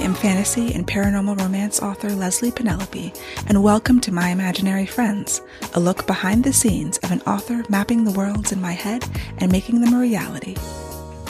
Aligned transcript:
am 0.00 0.14
fantasy 0.14 0.72
and 0.72 0.86
paranormal 0.86 1.38
romance 1.38 1.80
author 1.80 2.08
Leslye 2.08 2.54
Penelope, 2.54 3.12
and 3.46 3.62
welcome 3.62 4.00
to 4.00 4.12
My 4.12 4.30
Imaginary 4.30 4.86
Friends, 4.86 5.42
a 5.74 5.80
look 5.80 6.06
behind 6.06 6.44
the 6.44 6.52
scenes 6.52 6.96
of 6.98 7.10
an 7.10 7.20
author 7.22 7.62
mapping 7.68 8.04
the 8.04 8.12
worlds 8.12 8.52
in 8.52 8.60
my 8.60 8.72
head 8.72 9.04
and 9.38 9.52
making 9.52 9.82
them 9.82 9.92
a 9.92 10.00
reality. 10.00 10.54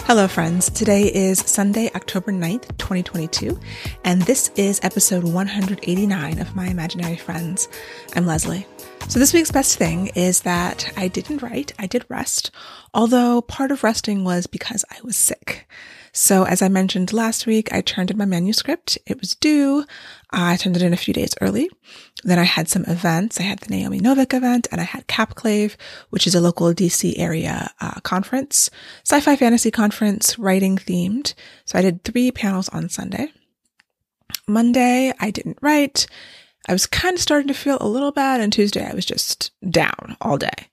Hello, 0.05 0.29
friends. 0.29 0.71
Today 0.71 1.13
is 1.13 1.41
Sunday, 1.41 1.91
October 1.95 2.31
9th, 2.31 2.77
2022, 2.79 3.59
and 4.05 4.23
this 4.23 4.51
is 4.55 4.79
episode 4.83 5.25
189 5.25 6.39
of 6.39 6.55
My 6.55 6.69
Imaginary 6.69 7.17
Friends. 7.17 7.69
I'm 8.15 8.27
Leslye. 8.27 8.65
So, 9.09 9.19
this 9.19 9.33
week's 9.33 9.51
best 9.51 9.77
thing 9.77 10.09
is 10.15 10.43
that 10.43 10.93
I 10.97 11.09
didn't 11.09 11.43
write, 11.43 11.73
I 11.79 11.87
did 11.87 12.05
rest, 12.09 12.53
although 12.95 13.43
part 13.43 13.73
of 13.73 13.83
resting 13.83 14.23
was 14.23 14.47
because 14.47 14.85
I 14.91 14.99
was 15.03 15.17
sick. 15.17 15.67
So 16.13 16.45
as 16.45 16.61
I 16.61 16.69
mentioned 16.69 17.13
last 17.13 17.47
week, 17.47 17.73
I 17.73 17.81
turned 17.81 18.11
in 18.11 18.19
my 18.19 18.27
manuscript. 18.27 18.99
It 19.07 19.19
was 19.19 19.35
due. 19.35 19.85
I 20.31 20.57
turned 20.57 20.77
it 20.77 20.83
in 20.83 20.93
a 20.93 20.99
few 20.99 21.15
days 21.15 21.35
early. 21.41 21.71
Then 22.23 22.39
I 22.39 22.45
had 22.45 22.69
some 22.69 22.85
events. 22.85 23.41
I 23.41 23.45
had 23.45 23.61
the 23.61 23.71
Naomi 23.71 23.99
Novik 23.99 24.35
event 24.35 24.69
and 24.71 24.81
I 24.81 24.85
had 24.85 25.09
Capclave, 25.09 25.77
which 26.11 26.27
is 26.27 26.35
a 26.35 26.41
local 26.41 26.73
DC 26.75 27.15
area 27.17 27.71
uh, 27.81 28.01
conference, 28.01 28.71
sci-fi 29.05 29.37
fantasy 29.37 29.71
conference, 29.71 30.39
writing 30.39 30.77
themed. 30.77 31.33
So 31.65 31.79
I 31.79 31.83
did 31.83 32.05
three 32.05 32.31
panels 32.31 32.69
on 32.69 32.91
Sunday. 32.91 33.33
Monday, 34.47 35.13
I 35.19 35.31
didn't 35.31 35.59
write. 35.63 36.07
I 36.69 36.73
was 36.73 36.87
kind 36.87 37.15
of 37.15 37.21
starting 37.21 37.49
to 37.49 37.55
feel 37.55 37.79
a 37.81 37.89
little 37.89 38.13
bad. 38.13 38.41
And 38.41 38.53
Tuesday, 38.53 38.87
I 38.87 38.95
was 38.95 39.07
just 39.07 39.51
down 39.69 40.17
all 40.21 40.37
day. 40.37 40.69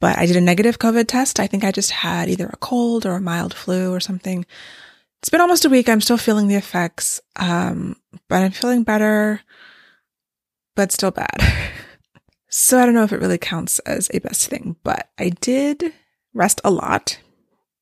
But 0.00 0.18
I 0.18 0.26
did 0.26 0.36
a 0.36 0.40
negative 0.40 0.78
COVID 0.78 1.06
test. 1.06 1.40
I 1.40 1.46
think 1.46 1.64
I 1.64 1.72
just 1.72 1.90
had 1.90 2.28
either 2.28 2.46
a 2.46 2.56
cold 2.58 3.06
or 3.06 3.12
a 3.12 3.20
mild 3.20 3.54
flu 3.54 3.92
or 3.92 4.00
something. 4.00 4.44
It's 5.22 5.30
been 5.30 5.40
almost 5.40 5.64
a 5.64 5.70
week. 5.70 5.88
I'm 5.88 6.00
still 6.00 6.18
feeling 6.18 6.48
the 6.48 6.56
effects. 6.56 7.20
Um, 7.36 7.96
but 8.28 8.42
I'm 8.42 8.50
feeling 8.50 8.82
better, 8.82 9.40
but 10.76 10.92
still 10.92 11.10
bad. 11.10 11.40
so 12.48 12.78
I 12.78 12.84
don't 12.84 12.94
know 12.94 13.04
if 13.04 13.12
it 13.12 13.20
really 13.20 13.38
counts 13.38 13.78
as 13.80 14.10
a 14.12 14.18
best 14.18 14.50
thing, 14.50 14.76
but 14.82 15.08
I 15.18 15.30
did 15.30 15.92
rest 16.34 16.60
a 16.64 16.70
lot 16.70 17.18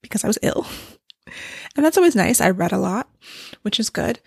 because 0.02 0.24
I 0.24 0.28
was 0.28 0.38
ill. 0.42 0.66
And 1.74 1.84
that's 1.84 1.96
always 1.96 2.14
nice. 2.14 2.42
I 2.42 2.50
read 2.50 2.72
a 2.72 2.78
lot, 2.78 3.08
which 3.62 3.80
is 3.80 3.88
good. 3.88 4.20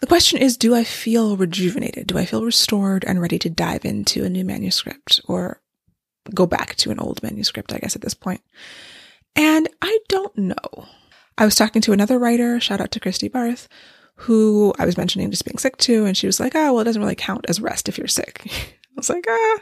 The 0.00 0.06
question 0.06 0.40
is, 0.40 0.56
do 0.56 0.74
I 0.74 0.84
feel 0.84 1.36
rejuvenated? 1.36 2.06
Do 2.06 2.16
I 2.16 2.24
feel 2.24 2.44
restored 2.44 3.04
and 3.04 3.20
ready 3.20 3.38
to 3.40 3.50
dive 3.50 3.84
into 3.84 4.24
a 4.24 4.30
new 4.30 4.44
manuscript 4.44 5.20
or 5.26 5.60
go 6.34 6.46
back 6.46 6.74
to 6.76 6.90
an 6.90 6.98
old 6.98 7.22
manuscript, 7.22 7.72
I 7.72 7.78
guess, 7.78 7.96
at 7.96 8.02
this 8.02 8.14
point. 8.14 8.40
And 9.36 9.68
I 9.82 9.98
don't 10.08 10.36
know. 10.36 10.86
I 11.36 11.44
was 11.44 11.54
talking 11.54 11.82
to 11.82 11.92
another 11.92 12.18
writer, 12.18 12.58
shout 12.60 12.80
out 12.80 12.90
to 12.92 13.00
Christy 13.00 13.28
Barth, 13.28 13.68
who 14.16 14.74
I 14.78 14.84
was 14.84 14.96
mentioning 14.96 15.30
just 15.30 15.44
being 15.44 15.58
sick 15.58 15.76
to, 15.78 16.04
and 16.04 16.16
she 16.16 16.26
was 16.26 16.40
like, 16.40 16.56
oh, 16.56 16.72
well, 16.72 16.80
it 16.80 16.84
doesn't 16.84 17.00
really 17.00 17.14
count 17.14 17.46
as 17.48 17.60
rest 17.60 17.88
if 17.88 17.96
you're 17.96 18.08
sick. 18.08 18.42
I 18.46 18.94
was 18.96 19.08
like, 19.08 19.24
ah, 19.28 19.58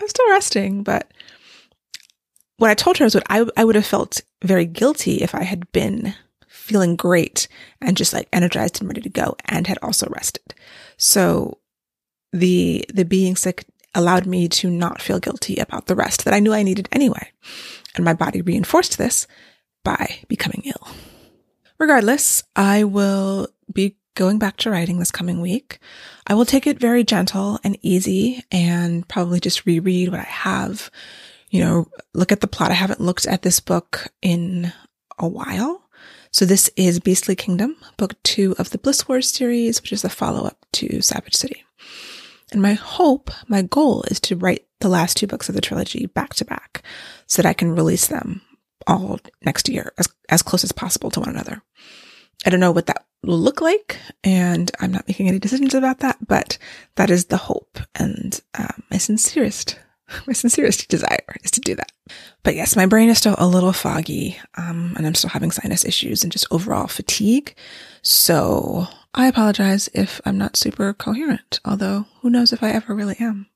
I'm 0.00 0.08
still 0.08 0.30
resting. 0.30 0.82
But 0.82 1.12
what 2.56 2.70
I 2.70 2.74
told 2.74 2.96
her 2.98 3.04
is 3.04 3.14
what 3.14 3.26
I, 3.28 3.44
I 3.56 3.64
would 3.64 3.74
have 3.74 3.84
felt 3.84 4.22
very 4.42 4.64
guilty 4.64 5.16
if 5.16 5.34
I 5.34 5.42
had 5.42 5.70
been 5.72 6.14
feeling 6.48 6.96
great 6.96 7.48
and 7.80 7.96
just 7.96 8.14
like 8.14 8.28
energized 8.32 8.80
and 8.80 8.88
ready 8.88 9.02
to 9.02 9.10
go 9.10 9.36
and 9.44 9.66
had 9.66 9.78
also 9.82 10.06
rested. 10.08 10.54
So 10.96 11.58
the, 12.32 12.86
the 12.92 13.04
being 13.04 13.36
sick 13.36 13.66
allowed 13.94 14.26
me 14.26 14.48
to 14.48 14.70
not 14.70 15.02
feel 15.02 15.18
guilty 15.18 15.56
about 15.56 15.86
the 15.86 15.94
rest 15.94 16.24
that 16.24 16.34
I 16.34 16.40
knew 16.40 16.52
I 16.52 16.62
needed 16.62 16.88
anyway. 16.92 17.30
And 17.94 18.04
my 18.04 18.14
body 18.14 18.40
reinforced 18.40 18.98
this 18.98 19.26
by 19.84 20.20
becoming 20.28 20.62
ill. 20.64 20.88
Regardless, 21.78 22.42
I 22.54 22.84
will 22.84 23.48
be 23.72 23.96
going 24.14 24.38
back 24.38 24.56
to 24.58 24.70
writing 24.70 24.98
this 24.98 25.10
coming 25.10 25.40
week. 25.40 25.78
I 26.26 26.34
will 26.34 26.44
take 26.44 26.66
it 26.66 26.78
very 26.78 27.04
gentle 27.04 27.58
and 27.64 27.78
easy 27.82 28.44
and 28.50 29.06
probably 29.08 29.40
just 29.40 29.66
reread 29.66 30.10
what 30.10 30.20
I 30.20 30.24
have. 30.24 30.90
You 31.50 31.60
know, 31.60 31.88
look 32.14 32.32
at 32.32 32.40
the 32.40 32.46
plot. 32.46 32.70
I 32.70 32.74
haven't 32.74 33.00
looked 33.00 33.26
at 33.26 33.42
this 33.42 33.60
book 33.60 34.08
in 34.22 34.72
a 35.18 35.26
while. 35.26 35.88
So 36.30 36.46
this 36.46 36.70
is 36.76 36.98
Beastly 36.98 37.36
Kingdom, 37.36 37.76
book 37.98 38.14
two 38.22 38.54
of 38.58 38.70
the 38.70 38.78
Bliss 38.78 39.06
Wars 39.06 39.28
series, 39.28 39.82
which 39.82 39.92
is 39.92 40.02
the 40.02 40.08
follow 40.08 40.46
up 40.46 40.64
to 40.72 41.02
Savage 41.02 41.34
City. 41.34 41.64
And 42.52 42.60
my 42.60 42.74
hope, 42.74 43.30
my 43.48 43.62
goal 43.62 44.04
is 44.08 44.20
to 44.20 44.36
write 44.36 44.66
the 44.80 44.88
last 44.88 45.16
two 45.16 45.26
books 45.26 45.48
of 45.48 45.54
the 45.54 45.60
trilogy 45.60 46.06
back 46.06 46.34
to 46.34 46.44
back 46.44 46.82
so 47.26 47.40
that 47.40 47.48
I 47.48 47.54
can 47.54 47.74
release 47.74 48.06
them 48.06 48.42
all 48.86 49.18
next 49.44 49.68
year 49.68 49.92
as, 49.98 50.08
as 50.28 50.42
close 50.42 50.62
as 50.62 50.72
possible 50.72 51.10
to 51.12 51.20
one 51.20 51.30
another. 51.30 51.62
I 52.44 52.50
don't 52.50 52.60
know 52.60 52.72
what 52.72 52.86
that 52.86 53.06
will 53.22 53.38
look 53.38 53.60
like, 53.60 53.98
and 54.24 54.70
I'm 54.80 54.92
not 54.92 55.06
making 55.08 55.28
any 55.28 55.38
decisions 55.38 55.74
about 55.74 56.00
that, 56.00 56.18
but 56.26 56.58
that 56.96 57.10
is 57.10 57.26
the 57.26 57.36
hope 57.36 57.78
and 57.94 58.38
um, 58.58 58.82
my 58.90 58.98
sincerest, 58.98 59.78
my 60.26 60.32
sincerest 60.34 60.88
desire 60.88 61.36
is 61.42 61.52
to 61.52 61.60
do 61.60 61.74
that. 61.76 61.92
But 62.42 62.56
yes, 62.56 62.76
my 62.76 62.84
brain 62.86 63.08
is 63.08 63.18
still 63.18 63.36
a 63.38 63.46
little 63.46 63.72
foggy, 63.72 64.38
um, 64.56 64.94
and 64.96 65.06
I'm 65.06 65.14
still 65.14 65.30
having 65.30 65.52
sinus 65.52 65.84
issues 65.84 66.22
and 66.22 66.32
just 66.32 66.48
overall 66.50 66.88
fatigue. 66.88 67.54
So 68.02 68.88
I 69.14 69.26
apologize 69.26 69.90
if 69.92 70.22
I'm 70.24 70.38
not 70.38 70.56
super 70.56 70.94
coherent, 70.94 71.60
although 71.66 72.06
who 72.20 72.30
knows 72.30 72.52
if 72.52 72.62
I 72.62 72.70
ever 72.70 72.94
really 72.94 73.16
am. 73.20 73.46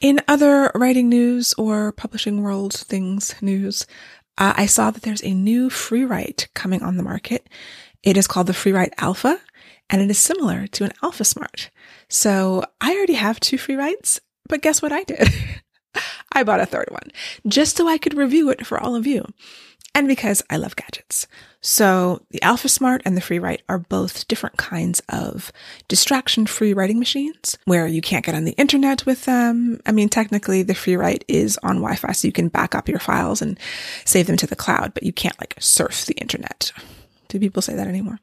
In 0.00 0.20
other 0.28 0.70
writing 0.76 1.08
news 1.08 1.54
or 1.54 1.90
publishing 1.90 2.40
world 2.40 2.72
things 2.72 3.34
news, 3.42 3.84
uh, 4.38 4.54
I 4.56 4.66
saw 4.66 4.92
that 4.92 5.02
there's 5.02 5.24
a 5.24 5.34
new 5.34 5.70
Freewrite 5.70 6.46
coming 6.54 6.82
on 6.82 6.96
the 6.96 7.02
market. 7.02 7.48
It 8.04 8.16
is 8.16 8.28
called 8.28 8.46
the 8.46 8.52
Freewrite 8.52 8.92
Alpha, 8.98 9.40
and 9.90 10.00
it 10.00 10.10
is 10.10 10.18
similar 10.18 10.68
to 10.68 10.84
an 10.84 10.92
AlphaSmart. 11.02 11.70
So 12.08 12.64
I 12.80 12.94
already 12.94 13.14
have 13.14 13.40
two 13.40 13.56
Freewrites, 13.58 14.20
but 14.48 14.62
guess 14.62 14.80
what 14.80 14.92
I 14.92 15.02
did? 15.02 15.28
I 16.32 16.44
bought 16.44 16.60
a 16.60 16.66
third 16.66 16.88
one 16.90 17.10
just 17.46 17.76
so 17.76 17.86
I 17.86 17.98
could 17.98 18.14
review 18.14 18.50
it 18.50 18.64
for 18.66 18.78
all 18.78 18.94
of 18.94 19.06
you 19.06 19.26
and 19.94 20.08
because 20.08 20.42
I 20.48 20.56
love 20.56 20.76
gadgets. 20.76 21.26
So 21.60 22.22
the 22.30 22.40
AlphaSmart 22.40 23.02
and 23.04 23.16
the 23.16 23.20
Freewrite 23.20 23.60
are 23.68 23.78
both 23.78 24.26
different 24.26 24.56
kinds 24.56 25.00
of 25.08 25.52
distraction 25.86 26.46
free 26.46 26.72
writing 26.72 26.98
machines 26.98 27.56
where 27.66 27.86
you 27.86 28.00
can't 28.00 28.24
get 28.24 28.34
on 28.34 28.44
the 28.44 28.52
internet 28.52 29.06
with 29.06 29.26
them. 29.26 29.80
I 29.86 29.92
mean, 29.92 30.08
technically 30.08 30.62
the 30.62 30.72
Freewrite 30.72 31.22
is 31.28 31.58
on 31.62 31.76
Wi-Fi 31.76 32.12
so 32.12 32.26
you 32.26 32.32
can 32.32 32.48
back 32.48 32.74
up 32.74 32.88
your 32.88 32.98
files 32.98 33.42
and 33.42 33.58
save 34.04 34.26
them 34.26 34.36
to 34.38 34.46
the 34.46 34.56
cloud, 34.56 34.92
but 34.94 35.04
you 35.04 35.12
can't 35.12 35.38
like 35.40 35.54
surf 35.60 36.06
the 36.06 36.14
internet. 36.14 36.72
Do 37.28 37.38
people 37.38 37.62
say 37.62 37.74
that 37.74 37.86
anymore? 37.86 38.18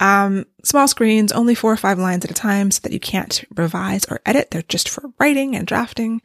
Um, 0.00 0.46
small 0.64 0.88
screens, 0.88 1.30
only 1.30 1.54
four 1.54 1.72
or 1.72 1.76
five 1.76 1.98
lines 1.98 2.24
at 2.24 2.30
a 2.30 2.34
time 2.34 2.70
so 2.70 2.80
that 2.82 2.92
you 2.92 2.98
can't 2.98 3.44
revise 3.54 4.06
or 4.06 4.20
edit. 4.24 4.50
They're 4.50 4.62
just 4.62 4.88
for 4.88 5.12
writing 5.20 5.54
and 5.54 5.66
drafting. 5.66 6.22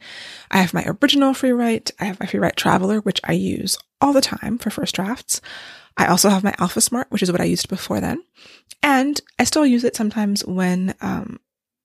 I 0.50 0.58
have 0.58 0.74
my 0.74 0.84
original 0.86 1.34
Freewrite. 1.34 1.92
I 2.00 2.06
have 2.06 2.18
my 2.18 2.26
Freewrite 2.26 2.56
traveler, 2.56 3.00
which 3.00 3.20
I 3.22 3.32
use 3.32 3.76
all 4.00 4.14
the 4.14 4.22
time 4.22 4.56
for 4.56 4.70
first 4.70 4.94
drafts. 4.94 5.42
I 5.96 6.06
also 6.06 6.30
have 6.30 6.42
my 6.42 6.52
AlphaSmart, 6.52 7.06
which 7.10 7.22
is 7.22 7.30
what 7.30 7.40
I 7.40 7.44
used 7.44 7.68
before 7.68 8.00
then. 8.00 8.22
And 8.82 9.20
I 9.38 9.44
still 9.44 9.66
use 9.66 9.84
it 9.84 9.96
sometimes 9.96 10.44
when, 10.44 10.94
um, 11.00 11.38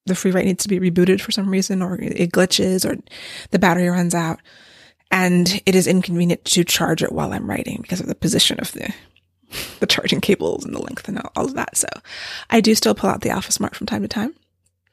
the 0.05 0.13
Freewrite 0.13 0.45
needs 0.45 0.63
to 0.63 0.69
be 0.69 0.79
rebooted 0.79 1.21
for 1.21 1.31
some 1.31 1.49
reason 1.49 1.81
or 1.81 1.95
it 2.01 2.31
glitches 2.31 2.89
or 2.89 3.01
the 3.51 3.59
battery 3.59 3.87
runs 3.87 4.15
out. 4.15 4.39
And 5.11 5.61
it 5.65 5.75
is 5.75 5.87
inconvenient 5.87 6.45
to 6.45 6.63
charge 6.63 7.03
it 7.03 7.11
while 7.11 7.33
I'm 7.33 7.49
writing 7.49 7.79
because 7.81 7.99
of 7.99 8.07
the 8.07 8.15
position 8.15 8.59
of 8.59 8.71
the, 8.71 8.93
the 9.79 9.87
charging 9.87 10.21
cables 10.21 10.65
and 10.65 10.73
the 10.73 10.81
length 10.81 11.07
and 11.07 11.21
all 11.35 11.45
of 11.45 11.55
that. 11.55 11.77
So 11.77 11.87
I 12.49 12.61
do 12.61 12.75
still 12.75 12.95
pull 12.95 13.09
out 13.09 13.21
the 13.21 13.29
AlphaSmart 13.29 13.75
from 13.75 13.87
time 13.87 14.01
to 14.01 14.07
time. 14.07 14.35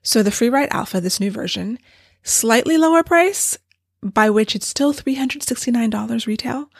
So 0.03 0.23
the 0.23 0.31
Freewrite 0.31 0.69
Alpha, 0.71 1.01
this 1.01 1.21
new 1.21 1.31
version, 1.31 1.79
slightly 2.23 2.79
lower 2.79 3.03
price, 3.03 3.59
by 4.03 4.31
which 4.31 4.55
it's 4.55 4.67
still 4.67 4.93
$369 4.93 6.27
retail. 6.27 6.71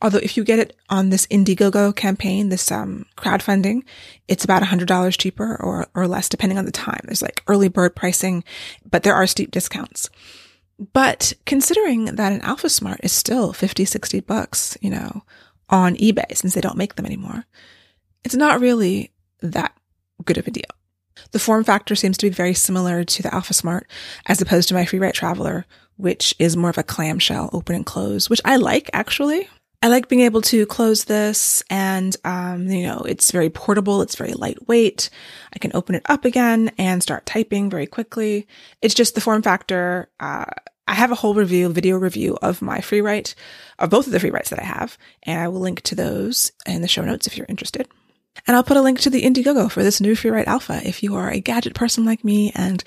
Although 0.00 0.18
if 0.18 0.36
you 0.36 0.44
get 0.44 0.60
it 0.60 0.76
on 0.88 1.10
this 1.10 1.26
Indiegogo 1.26 1.94
campaign, 1.94 2.48
this 2.48 2.70
um, 2.70 3.04
crowdfunding, 3.16 3.82
it's 4.28 4.44
about 4.44 4.62
$100 4.62 5.18
cheaper 5.18 5.56
or, 5.60 5.88
or 5.94 6.06
less 6.06 6.28
depending 6.28 6.56
on 6.58 6.66
the 6.66 6.72
time. 6.72 7.00
There's 7.04 7.22
like 7.22 7.42
early 7.48 7.68
bird 7.68 7.96
pricing, 7.96 8.44
but 8.88 9.02
there 9.02 9.14
are 9.14 9.26
steep 9.26 9.50
discounts. 9.50 10.08
But 10.92 11.32
considering 11.44 12.04
that 12.04 12.32
an 12.32 12.40
AlphaSmart 12.40 12.98
is 13.02 13.10
still 13.10 13.52
50, 13.52 13.84
60 13.84 14.20
bucks, 14.20 14.78
you 14.80 14.90
know, 14.90 15.24
on 15.70 15.96
eBay 15.96 16.36
since 16.36 16.54
they 16.54 16.60
don't 16.60 16.76
make 16.76 16.96
them 16.96 17.06
anymore, 17.06 17.44
it's 18.24 18.34
not 18.34 18.60
really 18.60 19.12
that 19.40 19.74
good 20.24 20.38
of 20.38 20.46
a 20.46 20.50
deal. 20.50 20.64
The 21.32 21.38
form 21.38 21.64
factor 21.64 21.94
seems 21.94 22.16
to 22.18 22.26
be 22.26 22.34
very 22.34 22.54
similar 22.54 23.04
to 23.04 23.22
the 23.22 23.28
AlphaSmart 23.30 23.82
as 24.26 24.40
opposed 24.40 24.68
to 24.68 24.74
my 24.74 24.84
Freewrite 24.84 25.14
Traveler, 25.14 25.66
which 25.96 26.34
is 26.38 26.56
more 26.56 26.70
of 26.70 26.78
a 26.78 26.82
clamshell 26.82 27.50
open 27.52 27.74
and 27.76 27.86
close, 27.86 28.30
which 28.30 28.40
I 28.44 28.56
like 28.56 28.88
actually. 28.92 29.48
I 29.80 29.88
like 29.88 30.08
being 30.08 30.22
able 30.22 30.42
to 30.42 30.66
close 30.66 31.04
this 31.04 31.62
and, 31.70 32.16
um, 32.24 32.66
you 32.66 32.84
know, 32.84 32.98
it's 33.06 33.30
very 33.30 33.48
portable. 33.48 34.02
It's 34.02 34.16
very 34.16 34.32
lightweight. 34.32 35.08
I 35.54 35.58
can 35.60 35.70
open 35.72 35.94
it 35.94 36.02
up 36.06 36.24
again 36.24 36.72
and 36.78 37.00
start 37.00 37.26
typing 37.26 37.70
very 37.70 37.86
quickly. 37.86 38.48
It's 38.82 38.94
just 38.94 39.14
the 39.14 39.20
form 39.20 39.42
factor. 39.42 40.10
Uh, 40.18 40.46
I 40.88 40.94
have 40.94 41.12
a 41.12 41.16
whole 41.16 41.34
review, 41.34 41.68
video 41.68 41.98
review 41.98 42.38
of 42.40 42.62
my 42.62 42.78
Freewrite, 42.78 43.34
of 43.78 43.90
both 43.90 44.06
of 44.06 44.12
the 44.12 44.18
Freewrites 44.18 44.48
that 44.48 44.58
I 44.58 44.64
have, 44.64 44.96
and 45.22 45.38
I 45.38 45.48
will 45.48 45.60
link 45.60 45.82
to 45.82 45.94
those 45.94 46.50
in 46.66 46.80
the 46.80 46.88
show 46.88 47.04
notes 47.04 47.26
if 47.26 47.36
you're 47.36 47.46
interested. 47.48 47.86
And 48.46 48.56
I'll 48.56 48.64
put 48.64 48.78
a 48.78 48.82
link 48.82 48.98
to 49.00 49.10
the 49.10 49.22
Indiegogo 49.22 49.70
for 49.70 49.82
this 49.82 50.00
new 50.00 50.14
Freewrite 50.14 50.46
Alpha 50.46 50.80
if 50.84 51.02
you 51.02 51.16
are 51.16 51.30
a 51.30 51.40
gadget 51.40 51.74
person 51.74 52.06
like 52.06 52.24
me 52.24 52.52
and 52.54 52.82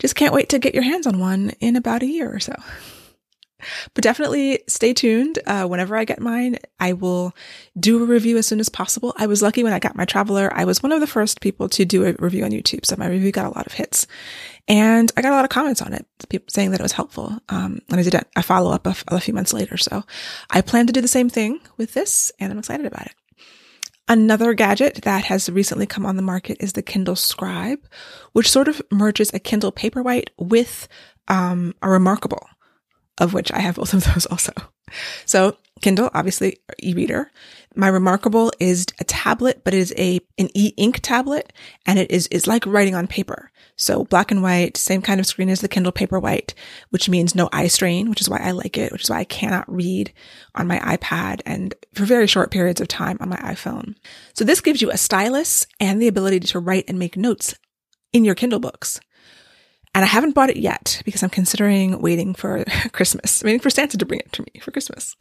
just 0.00 0.16
can't 0.16 0.34
wait 0.34 0.48
to 0.48 0.58
get 0.58 0.74
your 0.74 0.82
hands 0.82 1.06
on 1.06 1.20
one 1.20 1.50
in 1.60 1.76
about 1.76 2.02
a 2.02 2.06
year 2.06 2.34
or 2.34 2.40
so. 2.40 2.54
But 3.94 4.04
definitely 4.04 4.62
stay 4.66 4.92
tuned. 4.92 5.38
Uh, 5.46 5.66
whenever 5.66 5.96
I 5.96 6.04
get 6.04 6.20
mine, 6.20 6.58
I 6.80 6.92
will 6.92 7.34
do 7.78 8.02
a 8.02 8.06
review 8.06 8.36
as 8.36 8.46
soon 8.46 8.60
as 8.60 8.68
possible. 8.68 9.14
I 9.16 9.26
was 9.26 9.42
lucky 9.42 9.62
when 9.62 9.72
I 9.72 9.78
got 9.78 9.96
my 9.96 10.04
Traveler. 10.04 10.50
I 10.52 10.64
was 10.64 10.82
one 10.82 10.92
of 10.92 11.00
the 11.00 11.06
first 11.06 11.40
people 11.40 11.68
to 11.70 11.84
do 11.84 12.04
a 12.04 12.12
review 12.18 12.44
on 12.44 12.50
YouTube. 12.50 12.86
So 12.86 12.96
my 12.96 13.06
review 13.06 13.32
got 13.32 13.46
a 13.46 13.56
lot 13.56 13.66
of 13.66 13.72
hits 13.72 14.06
and 14.66 15.12
I 15.16 15.22
got 15.22 15.32
a 15.32 15.36
lot 15.36 15.44
of 15.44 15.50
comments 15.50 15.82
on 15.82 15.92
it, 15.92 16.06
people 16.28 16.46
saying 16.48 16.70
that 16.70 16.80
it 16.80 16.82
was 16.82 16.92
helpful. 16.92 17.38
Um, 17.48 17.80
and 17.90 18.00
I 18.00 18.02
did 18.02 18.14
a, 18.14 18.42
follow 18.42 18.70
up 18.70 18.86
a, 18.86 18.94
a 19.08 19.20
few 19.20 19.34
months 19.34 19.52
later. 19.52 19.76
So 19.76 20.04
I 20.50 20.60
plan 20.62 20.86
to 20.86 20.92
do 20.92 21.00
the 21.00 21.08
same 21.08 21.28
thing 21.28 21.60
with 21.76 21.92
this 21.94 22.32
and 22.38 22.50
I'm 22.50 22.58
excited 22.58 22.86
about 22.86 23.06
it. 23.06 23.14
Another 24.06 24.52
gadget 24.52 25.00
that 25.02 25.24
has 25.24 25.48
recently 25.48 25.86
come 25.86 26.04
on 26.04 26.16
the 26.16 26.22
market 26.22 26.58
is 26.60 26.74
the 26.74 26.82
Kindle 26.82 27.16
Scribe, 27.16 27.80
which 28.32 28.50
sort 28.50 28.68
of 28.68 28.82
merges 28.90 29.32
a 29.32 29.38
Kindle 29.38 29.72
Paperwhite 29.72 30.28
with 30.38 30.88
um, 31.28 31.74
a 31.80 31.88
Remarkable 31.88 32.46
of 33.18 33.32
which 33.32 33.52
I 33.52 33.60
have 33.60 33.76
both 33.76 33.94
of 33.94 34.04
those 34.04 34.26
also. 34.30 34.52
So 35.24 35.56
Kindle, 35.80 36.10
obviously 36.14 36.58
e-reader. 36.82 37.30
My 37.74 37.88
Remarkable 37.88 38.52
is 38.60 38.86
a 39.00 39.04
tablet, 39.04 39.62
but 39.64 39.74
it 39.74 39.78
is 39.78 39.94
a 39.98 40.20
an 40.38 40.48
e-ink 40.54 41.00
tablet, 41.00 41.52
and 41.84 41.98
it 41.98 42.10
is 42.10 42.28
is 42.28 42.46
like 42.46 42.64
writing 42.64 42.94
on 42.94 43.06
paper. 43.06 43.50
So 43.76 44.04
black 44.04 44.30
and 44.30 44.42
white, 44.42 44.76
same 44.76 45.02
kind 45.02 45.18
of 45.18 45.26
screen 45.26 45.48
as 45.48 45.60
the 45.60 45.68
Kindle 45.68 45.92
Paperwhite, 45.92 46.54
which 46.90 47.08
means 47.08 47.34
no 47.34 47.48
eye 47.52 47.66
strain, 47.66 48.08
which 48.08 48.20
is 48.20 48.30
why 48.30 48.38
I 48.38 48.52
like 48.52 48.78
it, 48.78 48.92
which 48.92 49.02
is 49.02 49.10
why 49.10 49.18
I 49.18 49.24
cannot 49.24 49.70
read 49.70 50.12
on 50.54 50.68
my 50.68 50.78
iPad 50.78 51.40
and 51.44 51.74
for 51.92 52.04
very 52.04 52.28
short 52.28 52.52
periods 52.52 52.80
of 52.80 52.86
time 52.86 53.18
on 53.20 53.28
my 53.28 53.38
iPhone. 53.38 53.96
So 54.34 54.44
this 54.44 54.60
gives 54.60 54.80
you 54.80 54.90
a 54.90 54.96
stylus 54.96 55.66
and 55.80 56.00
the 56.00 56.08
ability 56.08 56.40
to 56.40 56.60
write 56.60 56.84
and 56.86 56.98
make 56.98 57.16
notes 57.16 57.54
in 58.12 58.24
your 58.24 58.36
Kindle 58.36 58.60
books. 58.60 59.00
And 59.94 60.04
I 60.04 60.08
haven't 60.08 60.34
bought 60.34 60.50
it 60.50 60.56
yet 60.56 61.00
because 61.04 61.22
I'm 61.22 61.30
considering 61.30 62.00
waiting 62.00 62.34
for 62.34 62.64
Christmas, 62.92 63.42
waiting 63.44 63.60
for 63.60 63.70
Santa 63.70 63.96
to 63.96 64.06
bring 64.06 64.20
it 64.20 64.32
to 64.32 64.42
me 64.42 64.60
for 64.60 64.70
Christmas 64.70 65.16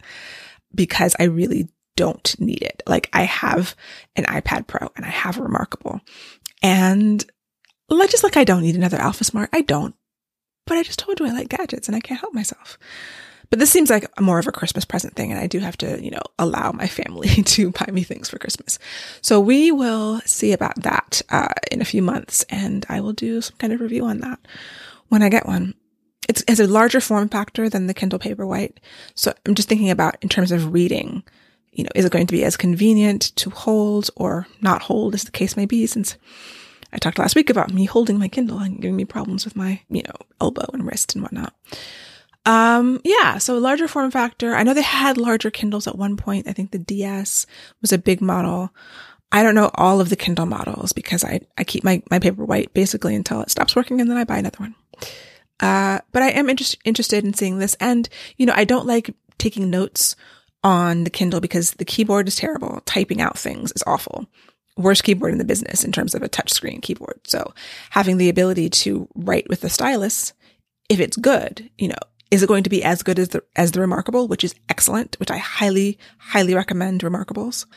because 0.73 1.15
I 1.19 1.25
really 1.25 1.69
don't 1.95 2.35
need 2.39 2.63
it. 2.63 2.81
Like 2.87 3.09
I 3.13 3.23
have 3.23 3.75
an 4.15 4.25
iPad 4.25 4.67
Pro 4.67 4.89
and 4.95 5.05
I 5.05 5.09
have 5.09 5.37
a 5.37 5.43
Remarkable 5.43 6.01
and 6.63 7.23
just 8.09 8.23
like 8.23 8.37
I 8.37 8.43
don't 8.43 8.63
need 8.63 8.75
another 8.75 8.97
AlphaSmart. 8.97 9.49
I 9.53 9.61
don't, 9.61 9.95
but 10.65 10.77
I 10.77 10.83
just 10.83 10.99
told 10.99 11.19
you 11.19 11.27
I 11.27 11.31
like 11.31 11.49
gadgets 11.49 11.87
and 11.87 11.95
I 11.95 11.99
can't 11.99 12.19
help 12.19 12.33
myself. 12.33 12.79
But 13.49 13.59
this 13.59 13.71
seems 13.71 13.89
like 13.89 14.07
more 14.19 14.39
of 14.39 14.47
a 14.47 14.51
Christmas 14.51 14.85
present 14.85 15.15
thing. 15.15 15.31
And 15.31 15.39
I 15.39 15.47
do 15.47 15.59
have 15.59 15.77
to, 15.77 16.03
you 16.03 16.11
know, 16.11 16.21
allow 16.39 16.71
my 16.71 16.87
family 16.87 17.27
to 17.43 17.71
buy 17.71 17.87
me 17.91 18.03
things 18.03 18.29
for 18.29 18.39
Christmas. 18.39 18.79
So 19.21 19.39
we 19.39 19.71
will 19.71 20.21
see 20.21 20.53
about 20.53 20.81
that 20.83 21.21
uh, 21.29 21.53
in 21.71 21.81
a 21.81 21.85
few 21.85 22.01
months. 22.01 22.43
And 22.49 22.85
I 22.89 23.01
will 23.01 23.13
do 23.13 23.41
some 23.41 23.57
kind 23.57 23.73
of 23.73 23.81
review 23.81 24.05
on 24.05 24.19
that 24.19 24.39
when 25.09 25.21
I 25.21 25.29
get 25.29 25.45
one. 25.45 25.75
It's, 26.29 26.41
it 26.41 26.49
has 26.49 26.59
a 26.59 26.67
larger 26.67 27.01
form 27.01 27.27
factor 27.29 27.69
than 27.69 27.87
the 27.87 27.93
Kindle 27.93 28.19
Paperwhite. 28.19 28.77
So 29.13 29.33
I'm 29.45 29.55
just 29.55 29.67
thinking 29.67 29.91
about 29.91 30.15
in 30.21 30.29
terms 30.29 30.51
of 30.51 30.71
reading, 30.71 31.23
you 31.71 31.83
know, 31.83 31.89
is 31.95 32.05
it 32.05 32.11
going 32.11 32.27
to 32.27 32.33
be 32.33 32.45
as 32.45 32.55
convenient 32.55 33.35
to 33.35 33.49
hold 33.49 34.09
or 34.15 34.47
not 34.61 34.83
hold 34.83 35.15
as 35.15 35.25
the 35.25 35.31
case 35.31 35.57
may 35.57 35.65
be 35.65 35.85
since 35.85 36.17
I 36.93 36.97
talked 36.97 37.17
last 37.17 37.35
week 37.35 37.49
about 37.49 37.73
me 37.73 37.85
holding 37.85 38.19
my 38.19 38.27
Kindle 38.27 38.59
and 38.59 38.79
giving 38.79 38.95
me 38.95 39.03
problems 39.03 39.45
with 39.45 39.55
my, 39.55 39.81
you 39.89 40.03
know, 40.03 40.13
elbow 40.39 40.67
and 40.73 40.85
wrist 40.85 41.15
and 41.15 41.23
whatnot. 41.23 41.53
Um, 42.45 42.99
yeah, 43.03 43.37
so 43.37 43.57
larger 43.57 43.87
form 43.87 44.11
factor. 44.11 44.53
I 44.53 44.63
know 44.63 44.73
they 44.73 44.81
had 44.81 45.17
larger 45.17 45.49
Kindles 45.49 45.87
at 45.87 45.97
one 45.97 46.17
point. 46.17 46.47
I 46.47 46.53
think 46.53 46.71
the 46.71 46.79
DX 46.79 47.45
was 47.81 47.93
a 47.93 47.97
big 47.97 48.21
model. 48.21 48.71
I 49.31 49.43
don't 49.43 49.55
know 49.55 49.71
all 49.75 49.99
of 49.99 50.09
the 50.09 50.15
Kindle 50.15 50.45
models 50.45 50.93
because 50.93 51.23
I, 51.23 51.41
I 51.57 51.63
keep 51.63 51.83
my, 51.83 52.03
my 52.11 52.19
paper 52.19 52.45
white 52.45 52.73
basically 52.73 53.15
until 53.15 53.41
it 53.41 53.49
stops 53.49 53.75
working 53.75 53.99
and 53.99 54.09
then 54.09 54.17
I 54.17 54.25
buy 54.25 54.37
another 54.37 54.57
one. 54.59 54.75
Uh, 55.59 55.99
but 56.11 56.21
I 56.21 56.29
am 56.29 56.49
inter- 56.49 56.77
interested 56.83 57.23
in 57.23 57.33
seeing 57.33 57.57
this. 57.57 57.75
And, 57.79 58.07
you 58.37 58.45
know, 58.45 58.53
I 58.55 58.65
don't 58.65 58.85
like 58.85 59.15
taking 59.37 59.69
notes 59.69 60.15
on 60.63 61.03
the 61.03 61.09
Kindle 61.09 61.39
because 61.39 61.71
the 61.71 61.85
keyboard 61.85 62.27
is 62.27 62.35
terrible. 62.35 62.81
Typing 62.85 63.21
out 63.21 63.37
things 63.37 63.71
is 63.71 63.83
awful. 63.87 64.27
Worst 64.77 65.03
keyboard 65.03 65.31
in 65.31 65.37
the 65.37 65.45
business 65.45 65.83
in 65.83 65.91
terms 65.91 66.13
of 66.13 66.21
a 66.21 66.29
touchscreen 66.29 66.81
keyboard. 66.81 67.19
So 67.25 67.53
having 67.91 68.17
the 68.17 68.29
ability 68.29 68.69
to 68.69 69.07
write 69.15 69.47
with 69.49 69.61
the 69.61 69.69
stylus, 69.69 70.33
if 70.89 70.99
it's 70.99 71.17
good, 71.17 71.69
you 71.77 71.87
know, 71.87 71.95
is 72.33 72.41
it 72.41 72.47
going 72.47 72.63
to 72.63 72.69
be 72.69 72.83
as 72.83 73.03
good 73.03 73.19
as 73.19 73.29
the, 73.29 73.43
as 73.55 73.71
the 73.71 73.79
Remarkable, 73.79 74.27
which 74.27 74.43
is 74.43 74.55
excellent, 74.67 75.19
which 75.19 75.29
I 75.29 75.37
highly, 75.37 75.99
highly 76.17 76.55
recommend 76.55 77.01
Remarkables. 77.01 77.67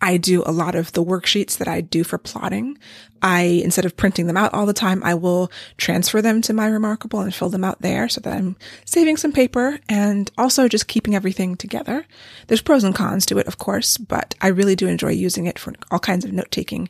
I 0.00 0.16
do 0.16 0.42
a 0.46 0.52
lot 0.52 0.74
of 0.74 0.90
the 0.92 1.04
worksheets 1.04 1.58
that 1.58 1.68
I 1.68 1.82
do 1.82 2.02
for 2.02 2.16
plotting. 2.16 2.78
I, 3.20 3.42
instead 3.42 3.84
of 3.84 3.96
printing 3.96 4.26
them 4.26 4.36
out 4.38 4.54
all 4.54 4.64
the 4.64 4.72
time, 4.72 5.02
I 5.04 5.14
will 5.14 5.50
transfer 5.76 6.22
them 6.22 6.40
to 6.42 6.54
my 6.54 6.66
Remarkable 6.66 7.20
and 7.20 7.34
fill 7.34 7.50
them 7.50 7.64
out 7.64 7.82
there 7.82 8.08
so 8.08 8.22
that 8.22 8.32
I'm 8.32 8.56
saving 8.86 9.18
some 9.18 9.32
paper 9.32 9.80
and 9.86 10.30
also 10.38 10.66
just 10.66 10.88
keeping 10.88 11.14
everything 11.14 11.54
together. 11.54 12.06
There's 12.46 12.62
pros 12.62 12.84
and 12.84 12.94
cons 12.94 13.26
to 13.26 13.38
it, 13.38 13.46
of 13.46 13.58
course, 13.58 13.98
but 13.98 14.34
I 14.40 14.48
really 14.48 14.76
do 14.76 14.86
enjoy 14.86 15.10
using 15.10 15.44
it 15.44 15.58
for 15.58 15.74
all 15.90 15.98
kinds 15.98 16.24
of 16.24 16.32
note 16.32 16.50
taking. 16.50 16.88